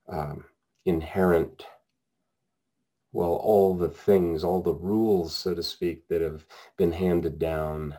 um, 0.09 0.45
inherent, 0.85 1.67
well, 3.13 3.35
all 3.35 3.75
the 3.75 3.89
things, 3.89 4.45
all 4.45 4.63
the 4.63 4.75
rules, 4.75 5.35
so 5.35 5.55
to 5.55 5.63
speak, 5.63 6.07
that 6.09 6.21
have 6.21 6.45
been 6.77 6.93
handed 6.93 7.39
down, 7.39 7.97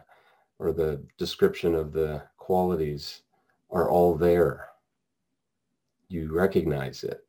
or 0.59 0.71
the 0.71 1.03
description 1.17 1.75
of 1.75 1.91
the 1.91 2.23
qualities 2.37 3.21
are 3.71 3.89
all 3.89 4.15
there. 4.15 4.67
You 6.07 6.31
recognize 6.33 7.03
it. 7.03 7.25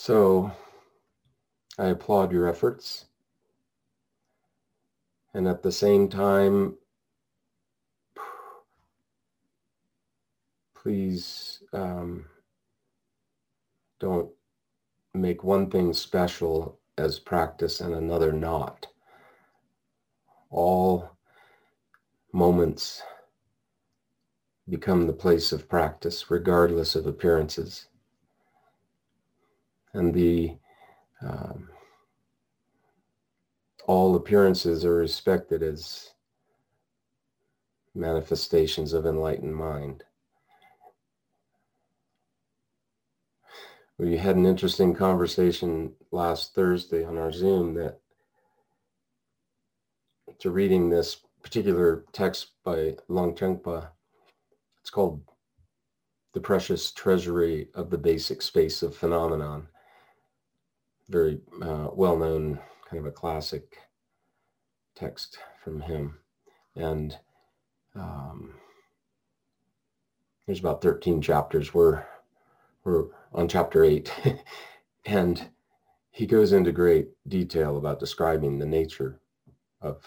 So 0.00 0.52
I 1.76 1.86
applaud 1.86 2.30
your 2.30 2.46
efforts. 2.46 3.06
And 5.34 5.48
at 5.48 5.60
the 5.60 5.72
same 5.72 6.08
time, 6.08 6.76
please 10.72 11.64
um, 11.72 12.26
don't 13.98 14.30
make 15.14 15.42
one 15.42 15.68
thing 15.68 15.92
special 15.92 16.78
as 16.96 17.18
practice 17.18 17.80
and 17.80 17.92
another 17.92 18.32
not. 18.32 18.86
All 20.48 21.10
moments 22.32 23.02
become 24.68 25.08
the 25.08 25.12
place 25.12 25.50
of 25.50 25.68
practice 25.68 26.30
regardless 26.30 26.94
of 26.94 27.04
appearances. 27.04 27.88
And 29.98 30.14
the 30.14 30.56
um, 31.22 31.70
all 33.88 34.14
appearances 34.14 34.84
are 34.84 34.94
respected 34.94 35.60
as 35.64 36.10
manifestations 37.96 38.92
of 38.92 39.06
enlightened 39.06 39.56
mind. 39.56 40.04
We 43.98 44.16
had 44.16 44.36
an 44.36 44.46
interesting 44.46 44.94
conversation 44.94 45.94
last 46.12 46.54
Thursday 46.54 47.04
on 47.04 47.18
our 47.18 47.32
Zoom 47.32 47.74
that 47.74 47.98
to 50.38 50.50
reading 50.50 50.88
this 50.88 51.22
particular 51.42 52.04
text 52.12 52.52
by 52.62 52.94
Longchenpa, 53.10 53.88
it's 54.80 54.90
called 54.90 55.24
The 56.34 56.40
Precious 56.40 56.92
Treasury 56.92 57.66
of 57.74 57.90
the 57.90 57.98
Basic 57.98 58.42
Space 58.42 58.84
of 58.84 58.94
Phenomenon. 58.94 59.66
Very 61.08 61.40
uh, 61.62 61.88
well-known, 61.92 62.58
kind 62.88 63.00
of 63.00 63.06
a 63.06 63.12
classic 63.12 63.78
text 64.94 65.38
from 65.62 65.80
him. 65.80 66.18
And 66.76 67.16
um, 67.94 68.54
there's 70.46 70.60
about 70.60 70.82
13 70.82 71.22
chapters. 71.22 71.72
We're, 71.72 72.04
we're 72.84 73.06
on 73.32 73.48
chapter 73.48 73.84
8. 73.84 74.12
and 75.06 75.48
he 76.10 76.26
goes 76.26 76.52
into 76.52 76.72
great 76.72 77.10
detail 77.28 77.76
about 77.76 78.00
describing 78.00 78.58
the 78.58 78.66
nature 78.66 79.20
of 79.80 80.04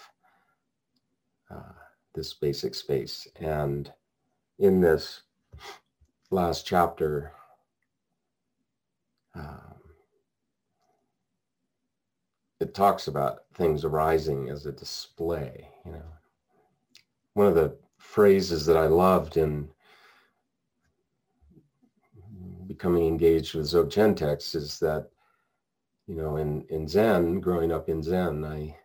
uh, 1.50 1.72
this 2.14 2.34
basic 2.34 2.74
space. 2.74 3.26
And 3.36 3.90
in 4.58 4.80
this 4.80 5.22
last 6.30 6.66
chapter, 6.66 7.32
um, 9.34 9.81
it 12.62 12.74
talks 12.74 13.08
about 13.08 13.40
things 13.54 13.84
arising 13.84 14.48
as 14.48 14.66
a 14.66 14.72
display, 14.72 15.68
you 15.84 15.92
know. 15.92 16.02
One 17.34 17.48
of 17.48 17.56
the 17.56 17.76
phrases 17.98 18.64
that 18.66 18.76
I 18.76 18.86
loved 18.86 19.36
in 19.36 19.68
becoming 22.68 23.06
engaged 23.06 23.54
with 23.54 23.66
Dzogchen 23.66 24.16
texts 24.16 24.54
is 24.54 24.78
that, 24.78 25.10
you 26.06 26.14
know, 26.14 26.36
in, 26.36 26.64
in 26.68 26.86
Zen, 26.86 27.40
growing 27.40 27.72
up 27.72 27.88
in 27.88 28.00
Zen, 28.00 28.44
I 28.44 28.76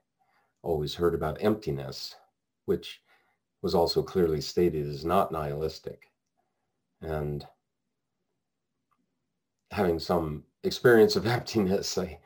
always 0.63 0.95
heard 0.95 1.13
about 1.13 1.43
emptiness, 1.43 2.15
which 2.65 3.01
was 3.61 3.75
also 3.75 4.01
clearly 4.01 4.41
stated 4.41 4.87
as 4.87 5.05
not 5.05 5.31
nihilistic. 5.31 6.09
And 7.01 7.45
having 9.69 9.99
some 9.99 10.45
experience 10.63 11.15
of 11.15 11.27
emptiness, 11.37 11.95
I 11.97 12.19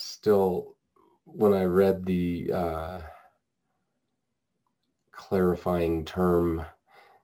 still, 0.00 0.76
when 1.24 1.52
I 1.52 1.64
read 1.64 2.04
the 2.04 2.50
uh, 2.52 3.00
clarifying 5.12 6.04
term 6.04 6.64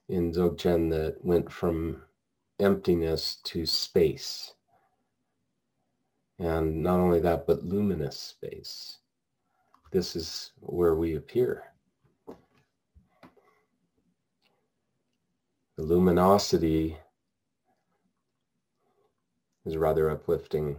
in 0.09 0.33
Dzogchen 0.33 0.91
that 0.91 1.25
went 1.25 1.51
from 1.51 2.03
emptiness 2.61 3.39
to 3.45 3.67
space. 3.67 4.55
And 6.39 6.83
not 6.83 7.01
only 7.01 7.21
that, 7.21 7.47
but 7.47 7.65
luminous 7.65 8.19
space. 8.19 8.99
This 9.91 10.15
is 10.15 10.53
where 10.61 10.95
we 10.95 11.17
appear. 11.17 11.65
The 15.77 15.83
luminosity 15.83 16.97
is 19.65 19.75
a 19.75 19.79
rather 19.79 20.11
uplifting 20.11 20.77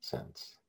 sense. 0.00 0.59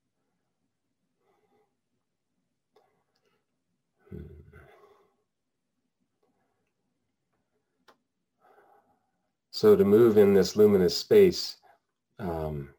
So 9.62 9.76
to 9.76 9.86
move 9.86 10.18
in 10.18 10.34
this 10.34 10.56
luminous 10.56 10.98
space 10.98 11.58
um, 12.18 12.70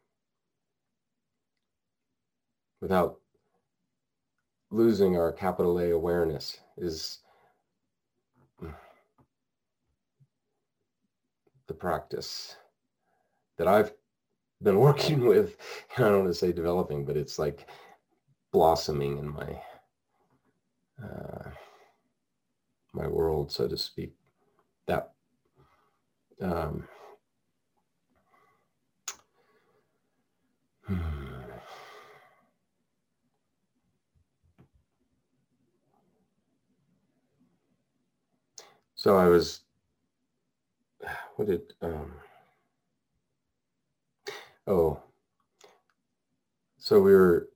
without 2.81 3.21
losing 4.69 5.15
our 5.15 5.31
capital 5.31 5.79
A 5.79 5.91
awareness 5.91 6.57
is 6.75 7.19
the 11.67 11.73
practice 11.73 12.57
that 13.57 13.69
I've 13.69 13.93
been 14.61 14.79
working 14.81 15.25
with. 15.25 15.55
I 15.97 16.01
don't 16.01 16.23
want 16.23 16.27
to 16.31 16.33
say 16.33 16.51
developing, 16.51 17.05
but 17.05 17.15
it's 17.15 17.39
like 17.39 17.69
blossoming 18.51 19.19
in 19.19 19.29
my 19.29 19.61
uh, 21.01 21.49
my 22.91 23.07
world, 23.07 23.53
so 23.53 23.69
to 23.69 23.77
speak. 23.77 24.11
That 24.87 25.13
um. 26.41 26.87
So 38.95 39.17
I 39.17 39.27
was, 39.27 39.63
what 41.35 41.49
did, 41.49 41.73
um, 41.81 42.13
oh, 44.65 44.97
so 46.77 47.01
we 47.01 47.13
were 47.13 47.49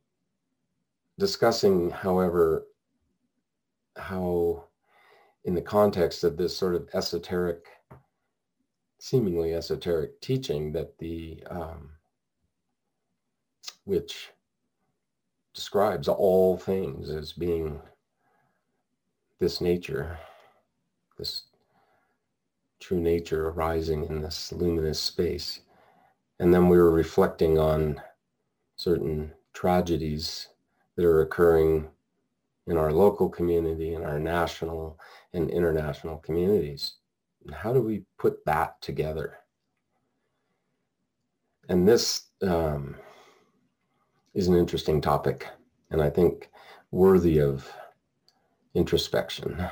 discussing, 1.17 1.89
however, 1.89 2.65
how 3.95 4.65
in 5.45 5.55
the 5.55 5.61
context 5.61 6.25
of 6.25 6.35
this 6.35 6.55
sort 6.55 6.75
of 6.75 6.89
esoteric 6.93 7.65
seemingly 8.99 9.53
esoteric 9.53 10.19
teaching 10.21 10.71
that 10.71 10.97
the 10.97 11.43
um, 11.49 11.91
which 13.86 14.29
describes 15.53 16.07
all 16.07 16.57
things 16.57 17.10
as 17.10 17.33
being 17.33 17.79
this 19.39 19.62
nature, 19.62 20.17
this 21.17 21.43
true 22.79 22.99
nature 22.99 23.49
arising 23.49 24.05
in 24.05 24.21
this 24.21 24.51
luminous 24.51 24.99
space. 24.99 25.62
And 26.39 26.53
then 26.53 26.67
we 26.67 26.77
were 26.77 26.91
reflecting 26.91 27.57
on 27.57 28.01
certain 28.75 29.31
tragedies 29.53 30.49
that 30.95 31.05
are 31.05 31.21
occurring 31.21 31.88
in 32.67 32.77
our 32.77 32.91
local 32.91 33.29
community, 33.29 33.93
in 33.93 34.03
our 34.03 34.19
national 34.19 34.99
and 35.33 35.49
international 35.49 36.17
communities 36.17 36.95
how 37.53 37.73
do 37.73 37.81
we 37.81 38.03
put 38.17 38.43
that 38.45 38.81
together? 38.81 39.38
And 41.69 41.88
this 41.88 42.27
um, 42.41 42.95
is 44.33 44.47
an 44.47 44.55
interesting 44.55 45.01
topic, 45.01 45.47
and 45.91 46.01
I 46.01 46.10
think 46.10 46.49
worthy 46.91 47.39
of 47.39 47.71
introspection. 48.73 49.67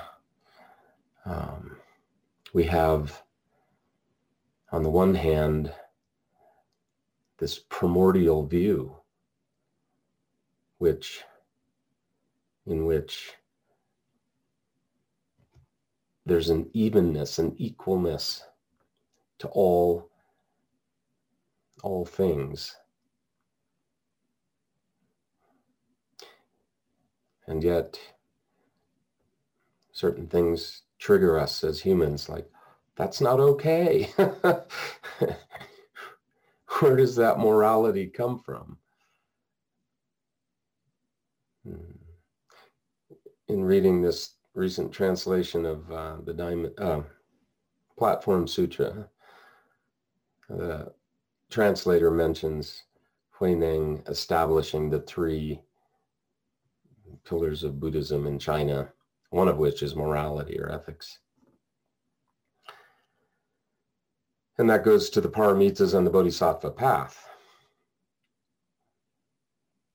Um, 1.26 1.78
we 2.54 2.64
have, 2.66 3.22
on 4.72 4.84
the 4.84 4.90
one 4.90 5.16
hand, 5.16 5.72
this 7.38 7.60
primordial 7.70 8.46
view, 8.46 8.96
which, 10.78 11.24
in 12.66 12.86
which 12.86 13.34
there's 16.26 16.50
an 16.50 16.70
evenness, 16.74 17.38
an 17.40 17.52
equalness 17.52 18.42
to 19.40 19.48
all, 19.50 20.10
all 21.84 22.06
things. 22.06 22.76
And 27.48 27.64
yet, 27.64 28.00
certain 29.92 30.28
things 30.28 30.82
trigger 30.98 31.40
us 31.40 31.64
as 31.64 31.80
humans, 31.80 32.28
like, 32.28 32.50
that's 32.96 33.22
not 33.22 33.40
okay. 33.40 34.10
Where 36.80 36.96
does 36.96 37.16
that 37.18 37.40
morality 37.40 38.08
come 38.08 38.40
from? 38.40 38.78
Hmm. 41.68 41.76
In 43.48 43.64
reading 43.64 44.02
this 44.02 44.34
recent 44.56 44.92
translation 44.92 45.66
of 45.66 45.92
uh, 45.92 46.16
the 46.24 46.34
Diamond 46.34 46.74
uh, 46.80 47.02
Platform 47.98 48.48
Sutra. 48.48 49.10
The 50.50 50.94
translator 51.50 52.10
mentions 52.10 52.84
Huineng 53.40 54.08
establishing 54.10 54.90
the 54.90 55.02
three 55.02 55.62
pillars 57.26 57.64
of 57.64 57.80
Buddhism 57.80 58.26
in 58.28 58.40
China, 58.40 58.90
one 59.30 59.48
of 59.48 59.58
which 59.58 59.84
is 59.84 59.96
morality 59.96 60.60
or 60.60 60.72
ethics. 60.72 61.20
And 64.58 64.70
that 64.70 64.86
goes 64.86 65.10
to 65.10 65.22
the 65.22 65.30
paramitas 65.30 65.96
and 65.96 66.08
the 66.08 66.12
bodhisattva 66.12 66.72
path. 66.72 67.28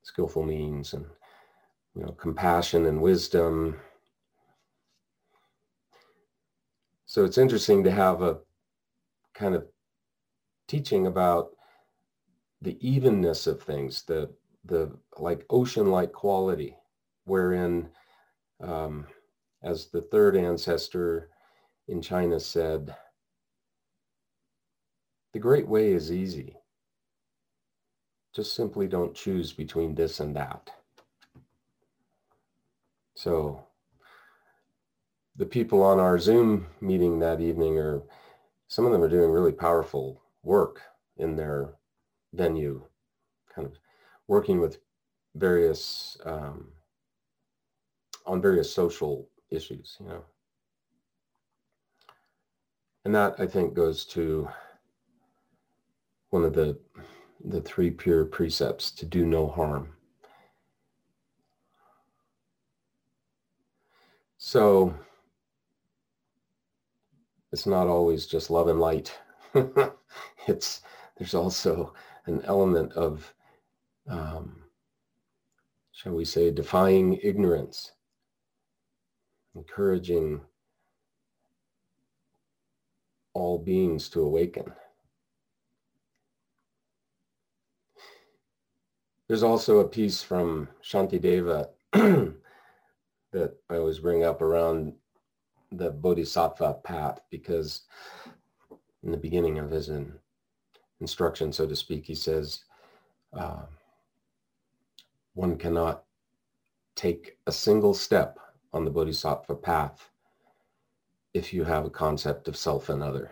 Skillful 0.02 0.44
means 0.44 0.92
and 0.92 1.06
you 1.94 2.02
know 2.02 2.12
compassion 2.12 2.86
and 2.86 3.00
wisdom. 3.00 3.80
So 7.10 7.24
it's 7.24 7.38
interesting 7.38 7.82
to 7.82 7.90
have 7.90 8.22
a 8.22 8.38
kind 9.34 9.56
of 9.56 9.66
teaching 10.68 11.08
about 11.08 11.50
the 12.62 12.78
evenness 12.88 13.48
of 13.48 13.60
things, 13.60 14.04
the 14.04 14.30
the 14.66 14.96
like 15.18 15.44
ocean-like 15.50 16.12
quality, 16.12 16.76
wherein, 17.24 17.88
um, 18.62 19.08
as 19.64 19.86
the 19.86 20.02
third 20.02 20.36
ancestor 20.36 21.30
in 21.88 22.00
China 22.00 22.38
said, 22.38 22.94
the 25.32 25.40
great 25.40 25.66
way 25.66 25.90
is 25.90 26.12
easy. 26.12 26.54
Just 28.32 28.54
simply 28.54 28.86
don't 28.86 29.16
choose 29.16 29.52
between 29.52 29.96
this 29.96 30.20
and 30.20 30.36
that. 30.36 30.70
So 33.16 33.66
the 35.40 35.46
people 35.46 35.82
on 35.82 35.98
our 35.98 36.18
Zoom 36.18 36.66
meeting 36.82 37.18
that 37.18 37.40
evening 37.40 37.78
are, 37.78 38.02
some 38.68 38.84
of 38.84 38.92
them 38.92 39.02
are 39.02 39.08
doing 39.08 39.30
really 39.30 39.52
powerful 39.52 40.20
work 40.42 40.82
in 41.16 41.34
their 41.34 41.70
venue, 42.34 42.84
kind 43.54 43.66
of 43.66 43.78
working 44.28 44.60
with 44.60 44.80
various, 45.36 46.18
um, 46.26 46.68
on 48.26 48.42
various 48.42 48.70
social 48.70 49.30
issues, 49.48 49.96
you 49.98 50.08
know. 50.08 50.22
And 53.06 53.14
that 53.14 53.36
I 53.38 53.46
think 53.46 53.72
goes 53.72 54.04
to 54.06 54.46
one 56.28 56.44
of 56.44 56.52
the 56.52 56.78
the 57.46 57.62
three 57.62 57.90
pure 57.90 58.26
precepts 58.26 58.90
to 58.90 59.06
do 59.06 59.24
no 59.24 59.48
harm. 59.48 59.88
So 64.36 64.94
it's 67.52 67.66
not 67.66 67.86
always 67.88 68.26
just 68.26 68.50
love 68.50 68.68
and 68.68 68.80
light. 68.80 69.18
it's 70.46 70.82
there's 71.16 71.34
also 71.34 71.92
an 72.26 72.42
element 72.44 72.92
of 72.92 73.32
um, 74.08 74.62
shall 75.92 76.14
we 76.14 76.24
say 76.24 76.50
defying 76.50 77.18
ignorance 77.22 77.92
encouraging 79.54 80.40
all 83.34 83.58
beings 83.58 84.08
to 84.08 84.22
awaken 84.22 84.72
There's 89.30 89.44
also 89.44 89.78
a 89.78 89.86
piece 89.86 90.24
from 90.24 90.66
Shantideva 90.82 91.68
that 91.92 93.54
I 93.70 93.76
always 93.76 94.00
bring 94.00 94.24
up 94.24 94.42
around 94.42 94.92
the 95.72 95.90
Bodhisattva 95.90 96.78
path 96.84 97.20
because 97.30 97.82
in 99.02 99.10
the 99.10 99.16
beginning 99.16 99.58
of 99.58 99.70
his 99.70 99.88
in, 99.88 100.12
instruction, 101.00 101.52
so 101.52 101.66
to 101.66 101.76
speak, 101.76 102.06
he 102.06 102.14
says, 102.14 102.64
uh, 103.32 103.62
one 105.34 105.56
cannot 105.56 106.04
take 106.96 107.38
a 107.46 107.52
single 107.52 107.94
step 107.94 108.38
on 108.72 108.84
the 108.84 108.90
Bodhisattva 108.90 109.54
path 109.54 110.10
if 111.32 111.52
you 111.52 111.64
have 111.64 111.86
a 111.86 111.90
concept 111.90 112.48
of 112.48 112.56
self 112.56 112.88
and 112.88 113.02
other. 113.02 113.30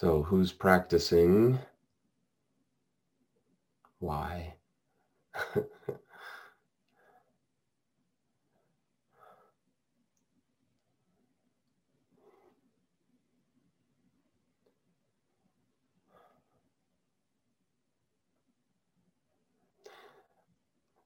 So 0.00 0.22
who's 0.22 0.50
practicing? 0.50 1.58
Why? 3.98 4.54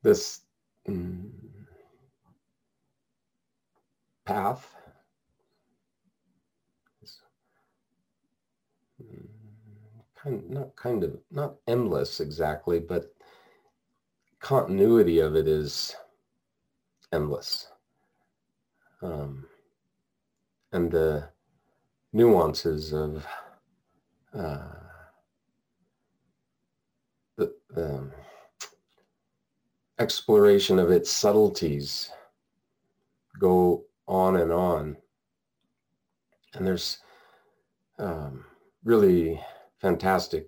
this 0.05 0.43
mm, 0.89 1.33
path 4.25 4.73
kind 10.25 10.51
not 10.51 10.75
kind 10.77 11.05
of 11.05 11.19
not 11.31 11.57
endless 11.69 12.21
exactly, 12.21 12.81
but 12.81 13.15
continuity 14.41 15.21
of 15.21 15.37
it 15.37 15.47
is 15.47 15.95
endless. 17.13 17.69
Um, 19.03 19.47
and 20.73 20.91
the 20.91 21.29
nuances 22.13 22.93
of 22.93 23.27
uh, 24.37 24.65
the, 27.37 27.55
the 27.71 28.11
exploration 29.99 30.79
of 30.79 30.91
its 30.91 31.11
subtleties 31.11 32.11
go 33.39 33.85
on 34.09 34.37
and 34.37 34.53
on. 34.53 34.97
And 36.55 36.67
there's 36.67 36.99
um, 37.99 38.45
really 38.85 39.41
fantastic 39.85 40.47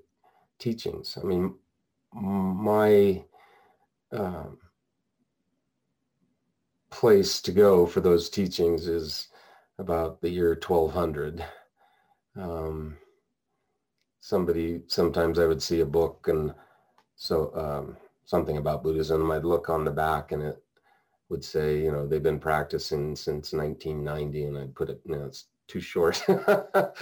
teachings. 0.58 1.18
I 1.22 1.26
mean, 1.26 1.56
my 2.14 3.22
um, 4.10 4.56
place 6.88 7.42
to 7.42 7.52
go 7.52 7.86
for 7.86 8.00
those 8.00 8.30
teachings 8.30 8.88
is 8.88 9.28
about 9.78 10.22
the 10.22 10.30
year 10.30 10.58
1200. 10.66 11.44
Um, 12.34 12.96
somebody, 14.20 14.80
sometimes 14.86 15.38
I 15.38 15.44
would 15.44 15.62
see 15.62 15.80
a 15.80 15.86
book 15.86 16.28
and 16.28 16.54
so 17.16 17.54
um, 17.54 17.98
something 18.24 18.56
about 18.56 18.82
Buddhism, 18.82 19.30
I'd 19.30 19.44
look 19.44 19.68
on 19.68 19.84
the 19.84 19.90
back 19.90 20.32
and 20.32 20.42
it 20.42 20.62
would 21.28 21.44
say, 21.44 21.78
you 21.78 21.92
know, 21.92 22.06
they've 22.06 22.22
been 22.22 22.40
practicing 22.40 23.14
since 23.14 23.52
1990 23.52 24.44
and 24.44 24.56
I'd 24.56 24.74
put 24.74 24.88
it, 24.88 25.02
you 25.04 25.14
know, 25.14 25.26
it's 25.26 25.44
too 25.68 25.80
short. 25.80 26.22
I 26.28 26.92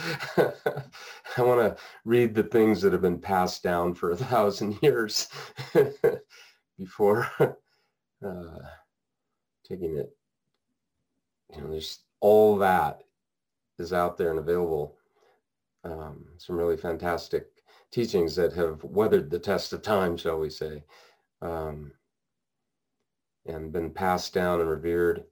want 1.38 1.61
to 1.61 1.77
read 2.05 2.35
the 2.35 2.42
things 2.42 2.81
that 2.83 2.92
have 2.92 3.03
been 3.03 3.18
passed 3.18 3.62
down 3.62 3.94
for 3.94 4.11
a 4.11 4.16
thousand 4.16 4.79
years 4.83 5.29
before 6.79 7.29
uh, 7.40 8.59
taking 9.68 9.98
it. 9.98 10.16
You 11.55 11.62
know, 11.62 11.70
there's 11.70 12.00
all 12.20 12.57
that 12.59 13.03
is 13.79 13.92
out 13.92 14.16
there 14.16 14.31
and 14.31 14.38
available. 14.38 14.96
Um, 15.85 16.24
some 16.38 16.57
really 16.57 16.79
fantastic 16.79 17.48
teachings 17.90 18.35
that 18.37 18.53
have 18.55 18.83
weathered 18.83 19.31
the 19.31 19.38
test 19.38 19.72
of 19.72 19.83
time, 19.83 20.16
shall 20.16 20.38
we 20.38 20.48
say, 20.48 20.83
um, 21.42 21.92
and 23.46 23.72
been 23.72 23.90
passed 23.90 24.33
down 24.33 24.61
and 24.61 24.70
revered. 24.70 25.24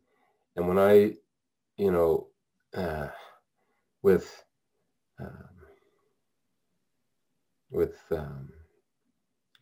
And 0.56 0.68
when 0.68 0.78
I, 0.78 1.14
you 1.78 1.90
know, 1.90 2.28
uh, 2.74 3.08
with 4.02 4.44
um, 5.20 5.48
with 7.70 7.96
um, 8.10 8.48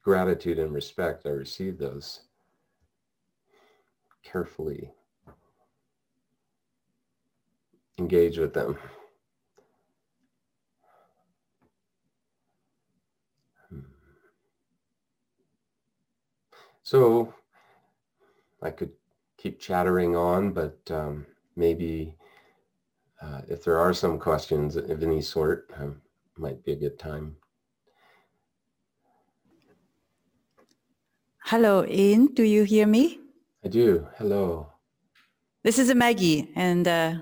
gratitude 0.02 0.58
and 0.58 0.72
respect, 0.72 1.26
I 1.26 1.30
receive 1.30 1.78
those 1.78 2.20
carefully. 4.22 4.90
Engage 7.98 8.38
with 8.38 8.54
them. 8.54 8.78
Hmm. 13.68 13.80
So 16.82 17.34
I 18.62 18.70
could 18.70 18.92
keep 19.36 19.60
chattering 19.60 20.16
on, 20.16 20.52
but 20.52 20.78
um, 20.90 21.26
maybe 21.56 22.14
uh, 23.22 23.42
if 23.48 23.64
there 23.64 23.78
are 23.78 23.94
some 23.94 24.18
questions 24.18 24.76
of 24.76 25.02
any 25.02 25.20
sort, 25.20 25.70
um, 25.76 26.00
might 26.36 26.64
be 26.64 26.72
a 26.72 26.76
good 26.76 26.98
time 26.98 27.36
Hello, 31.44 31.84
Ian. 31.84 32.26
Do 32.26 32.44
you 32.44 32.62
hear 32.62 32.86
me? 32.86 33.18
I 33.64 33.68
do. 33.68 34.06
Hello. 34.18 34.68
This 35.64 35.80
is 35.80 35.92
Maggie, 35.94 36.48
and 36.54 36.86
uh, 36.86 37.14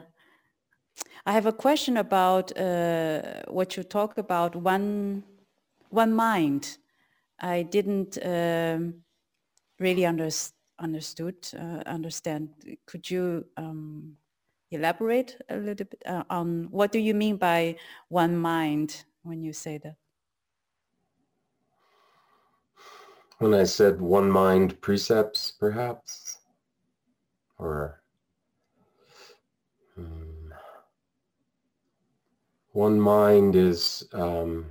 I 1.24 1.32
have 1.32 1.46
a 1.46 1.52
question 1.52 1.96
about 1.96 2.54
uh, 2.58 3.22
what 3.48 3.76
you 3.76 3.82
talk 3.82 4.18
about 4.18 4.54
one 4.54 5.22
one 5.88 6.12
mind. 6.12 6.76
I 7.40 7.62
didn't 7.62 8.18
um, 8.22 8.96
really 9.78 10.04
under, 10.04 10.28
understood 10.78 11.36
uh, 11.54 11.82
understand. 11.86 12.50
Could 12.84 13.10
you 13.10 13.46
um, 13.56 14.16
elaborate 14.70 15.36
a 15.48 15.56
little 15.56 15.86
bit 15.86 16.02
uh, 16.06 16.24
on 16.30 16.68
what 16.70 16.92
do 16.92 16.98
you 16.98 17.14
mean 17.14 17.36
by 17.36 17.76
one 18.08 18.36
mind 18.36 19.04
when 19.22 19.42
you 19.42 19.52
say 19.52 19.78
that? 19.78 19.96
When 23.38 23.54
I 23.54 23.64
said 23.64 24.00
one 24.00 24.28
mind 24.28 24.80
precepts, 24.80 25.52
perhaps, 25.52 26.38
or 27.58 28.02
hmm, 29.94 30.50
one 32.72 33.00
mind 33.00 33.54
is 33.54 34.08
um, 34.12 34.66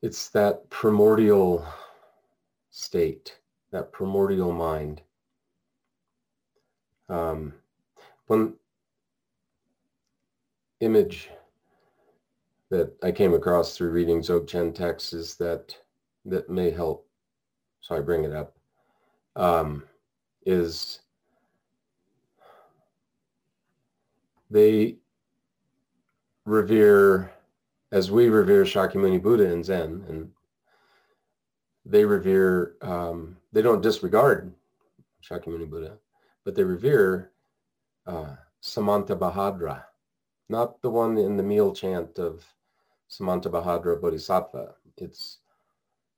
it's 0.00 0.30
that 0.30 0.68
primordial 0.70 1.64
state, 2.70 3.38
that 3.72 3.92
primordial 3.92 4.52
mind. 4.52 5.02
Um, 7.08 7.54
one 8.26 8.54
image 10.80 11.30
that 12.70 12.94
I 13.02 13.12
came 13.12 13.34
across 13.34 13.76
through 13.76 13.90
reading 13.90 14.20
Dzogchen 14.20 14.74
texts 14.74 15.12
is 15.12 15.36
that 15.36 15.76
that 16.24 16.48
may 16.48 16.70
help. 16.70 17.06
So 17.80 17.96
I 17.96 18.00
bring 18.00 18.24
it 18.24 18.32
up. 18.32 18.56
Um, 19.36 19.84
is 20.46 21.00
they 24.50 24.96
revere 26.44 27.32
as 27.92 28.10
we 28.10 28.28
revere 28.28 28.64
Shakyamuni 28.64 29.22
Buddha 29.22 29.52
in 29.52 29.62
Zen, 29.62 30.04
and 30.08 30.30
they 31.84 32.04
revere, 32.04 32.76
um, 32.80 33.36
they 33.52 33.62
don't 33.62 33.82
disregard 33.82 34.52
Shakyamuni 35.22 35.68
Buddha, 35.68 35.98
but 36.44 36.54
they 36.54 36.64
revere 36.64 37.32
uh, 38.06 38.34
Samantabhadra, 38.62 39.84
not 40.48 40.80
the 40.82 40.90
one 40.90 41.18
in 41.18 41.36
the 41.36 41.42
meal 41.42 41.72
chant 41.72 42.18
of 42.18 42.44
Samantabhadra 43.10 44.00
Bodhisattva. 44.00 44.74
It's 44.96 45.38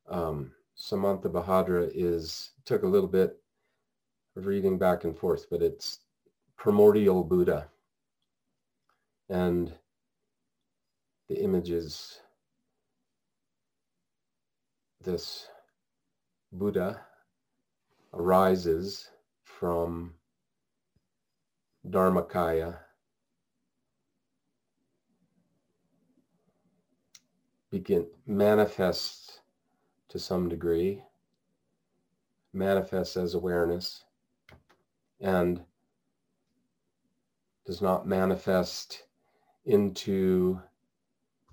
um, 0.08 0.52
Samantabhadra 0.78 1.90
is, 1.94 2.52
took 2.64 2.82
a 2.82 2.88
little 2.88 3.08
bit 3.08 3.36
of 4.36 4.46
reading 4.46 4.78
back 4.78 5.04
and 5.04 5.16
forth, 5.16 5.46
but 5.50 5.62
it's 5.62 6.00
primordial 6.56 7.24
Buddha. 7.24 7.68
And 9.28 9.72
the 11.28 11.42
images 11.42 12.20
this 15.00 15.48
Buddha 16.52 17.00
arises 18.16 19.08
from 19.42 20.14
Dharmakaya, 21.88 22.78
begin 27.70 28.06
manifests 28.26 29.40
to 30.08 30.18
some 30.18 30.48
degree, 30.48 31.02
manifests 32.52 33.16
as 33.16 33.34
awareness, 33.34 34.04
and 35.20 35.60
does 37.66 37.82
not 37.82 38.06
manifest 38.06 39.04
into 39.64 40.60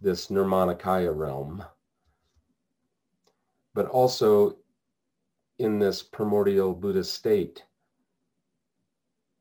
this 0.02 0.28
Nirmanakaya 0.28 1.16
realm, 1.16 1.64
but 3.74 3.88
also 3.88 4.58
in 5.62 5.78
this 5.78 6.02
primordial 6.02 6.74
Buddha 6.74 7.04
state, 7.04 7.64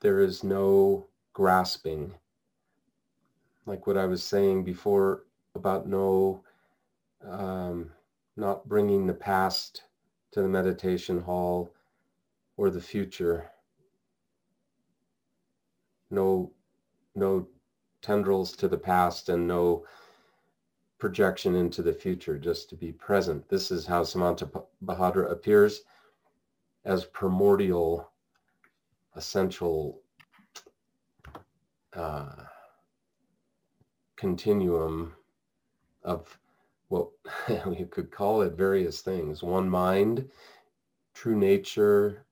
there 0.00 0.20
is 0.20 0.44
no 0.44 1.06
grasping. 1.32 2.12
Like 3.64 3.86
what 3.86 3.96
I 3.96 4.04
was 4.04 4.22
saying 4.22 4.64
before 4.64 5.24
about 5.54 5.88
no, 5.88 6.44
um, 7.26 7.90
not 8.36 8.68
bringing 8.68 9.06
the 9.06 9.14
past 9.14 9.84
to 10.32 10.42
the 10.42 10.48
meditation 10.48 11.20
hall 11.20 11.72
or 12.58 12.68
the 12.68 12.82
future. 12.82 13.50
No, 16.10 16.52
no 17.14 17.48
tendrils 18.02 18.52
to 18.56 18.68
the 18.68 18.76
past 18.76 19.30
and 19.30 19.48
no 19.48 19.86
projection 20.98 21.54
into 21.54 21.80
the 21.80 21.94
future, 21.94 22.36
just 22.36 22.68
to 22.68 22.76
be 22.76 22.92
present. 22.92 23.48
This 23.48 23.70
is 23.70 23.86
how 23.86 24.02
Samanta 24.02 24.50
Bahadra 24.84 25.32
appears 25.32 25.80
as 26.84 27.04
primordial, 27.04 28.10
essential 29.16 30.00
uh, 31.94 32.30
continuum 34.16 35.12
of 36.04 36.38
what 36.88 37.08
you 37.48 37.86
could 37.90 38.10
call 38.10 38.42
it 38.42 38.52
various 38.52 39.00
things. 39.00 39.42
One 39.42 39.68
mind, 39.68 40.28
true 41.14 41.36
nature, 41.36 42.24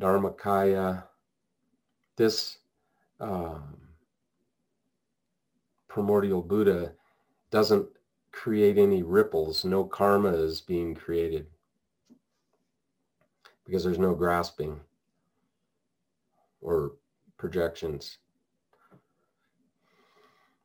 Dharmakaya. 0.00 1.04
This 2.16 2.58
um, 3.20 3.78
primordial 5.88 6.42
Buddha 6.42 6.92
doesn't 7.50 7.86
create 8.32 8.78
any 8.78 9.02
ripples. 9.02 9.64
No 9.64 9.84
karma 9.84 10.32
is 10.32 10.60
being 10.60 10.94
created 10.94 11.46
because 13.64 13.84
there's 13.84 13.98
no 13.98 14.14
grasping 14.14 14.80
or 16.60 16.92
projections. 17.38 18.18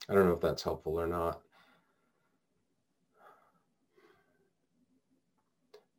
I 0.10 0.14
don't 0.14 0.28
know 0.28 0.34
if 0.34 0.42
that's 0.42 0.64
helpful 0.64 1.00
or 1.00 1.08
not. 1.08 1.42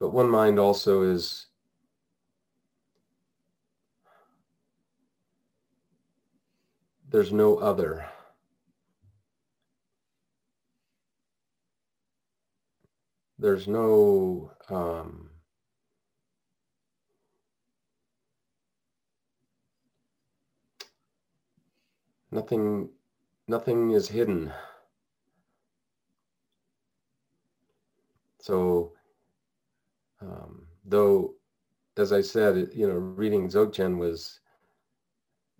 But 0.01 0.11
one 0.11 0.31
mind 0.31 0.59
also 0.59 1.03
is 1.03 1.47
there's 7.09 7.33
no 7.33 7.57
other. 7.57 8.07
there's 13.39 13.69
no 13.69 14.51
um, 14.69 15.28
nothing 22.38 22.88
nothing 23.48 23.90
is 23.90 24.09
hidden. 24.09 24.53
So 28.40 28.92
um, 30.20 30.66
though 30.85 31.35
as 31.96 32.12
i 32.12 32.20
said 32.20 32.70
you 32.74 32.87
know 32.87 32.94
reading 32.94 33.48
dzogchen 33.48 33.98
was 33.98 34.40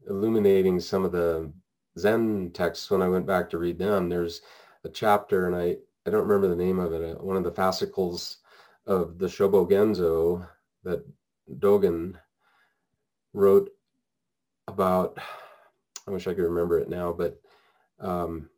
illuminating 0.09 0.79
some 0.81 1.05
of 1.05 1.13
the 1.13 1.53
zen 1.99 2.51
texts 2.55 2.91
when 2.91 3.03
i 3.03 3.09
went 3.09 3.27
back 3.27 3.51
to 3.51 3.59
read 3.59 3.79
them. 3.79 4.09
There's 4.09 4.41
a 4.85 4.89
chapter 4.89 5.47
and 5.47 5.57
i 5.57 5.77
I 6.07 6.11
don't 6.11 6.27
remember 6.27 6.49
the 6.49 6.65
name 6.65 6.79
of 6.79 6.95
it, 6.95 7.03
uh, 7.05 7.23
one 7.23 7.37
of 7.37 7.45
the 7.45 7.53
fascicles 7.53 8.39
of 8.87 9.19
the 9.19 9.27
Shobogenzo 9.27 10.49
that 10.85 11.05
Dogen 11.59 12.15
wrote 13.35 13.69
about, 14.67 15.19
I 16.09 16.11
wish 16.11 16.27
I 16.27 16.33
could 16.33 16.45
remember 16.45 16.79
it 16.79 16.89
now, 16.89 17.13
but 17.13 17.39
um, 18.01 18.49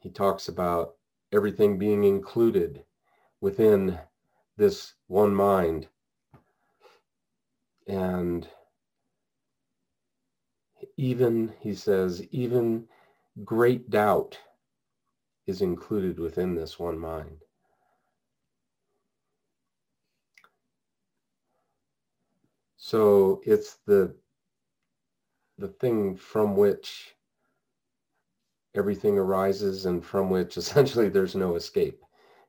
he 0.00 0.10
talks 0.10 0.48
about 0.48 0.96
everything 1.30 1.78
being 1.78 2.02
included 2.02 2.82
within 3.40 3.96
this 4.56 4.94
one 5.06 5.32
mind. 5.32 5.86
And 7.86 8.48
even, 10.96 11.54
he 11.60 11.72
says, 11.72 12.26
even 12.32 12.88
great 13.44 13.88
doubt 13.88 14.36
is 15.46 15.62
included 15.62 16.18
within 16.18 16.56
this 16.56 16.80
one 16.80 16.98
mind. 16.98 17.44
So 22.76 23.40
it's 23.44 23.78
the 23.86 24.16
the 25.62 25.68
thing 25.68 26.16
from 26.16 26.56
which 26.56 27.14
everything 28.74 29.16
arises 29.16 29.86
and 29.86 30.04
from 30.04 30.28
which 30.28 30.56
essentially 30.58 31.08
there's 31.08 31.36
no 31.36 31.54
escape. 31.54 32.02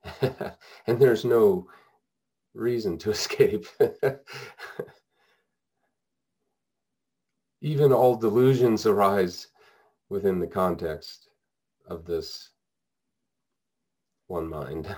and 0.21 0.99
there's 0.99 1.23
no 1.23 1.67
reason 2.55 2.97
to 2.97 3.11
escape. 3.17 3.67
Even 7.61 7.93
all 7.93 8.15
delusions 8.17 8.85
arise 8.87 9.47
within 10.09 10.39
the 10.39 10.47
context 10.47 11.29
of 11.87 12.05
this 12.05 12.49
one 14.27 14.49
mind. 14.49 14.93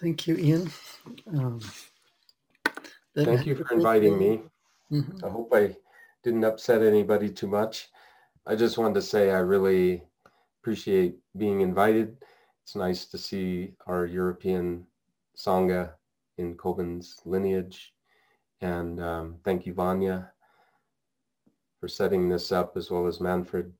Thank 0.00 0.26
you, 0.26 0.36
Ian. 0.36 0.70
Um, 1.34 1.60
Thank 3.14 3.44
you 3.44 3.54
for 3.54 3.74
inviting 3.74 4.18
me. 4.18 4.42
Mhm. 4.90 5.22
I 5.22 5.28
hope 5.28 5.52
I 5.52 5.76
didn't 6.22 6.44
upset 6.44 6.82
anybody 6.82 7.30
too 7.30 7.46
much. 7.46 7.90
I 8.46 8.56
just 8.56 8.78
wanted 8.78 8.94
to 8.94 9.02
say 9.02 9.30
I 9.30 9.40
really 9.40 10.02
appreciate 10.60 11.18
being 11.36 11.60
invited. 11.60 12.16
It's 12.62 12.74
nice 12.74 13.04
to 13.06 13.18
see 13.18 13.74
our 13.86 14.06
European 14.06 14.86
Sangha 15.36 15.92
in 16.38 16.56
Kobun's 16.56 17.20
lineage. 17.26 17.94
And 18.62 19.00
um, 19.02 19.38
thank 19.44 19.66
you, 19.66 19.74
Vanya, 19.74 20.32
for 21.78 21.88
setting 21.88 22.28
this 22.28 22.52
up 22.52 22.76
as 22.76 22.90
well 22.90 23.06
as 23.06 23.20
Manfred. 23.20 23.72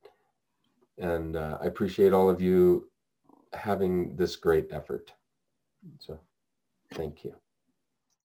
And 0.99 1.37
uh, 1.37 1.59
I 1.63 1.67
appreciate 1.67 2.13
all 2.13 2.29
of 2.29 2.43
you 2.43 2.91
having 3.55 4.17
this 4.17 4.37
great 4.37 4.69
effort. 4.71 5.13
So 6.01 6.21
thank 6.95 7.25
you. 7.25 7.35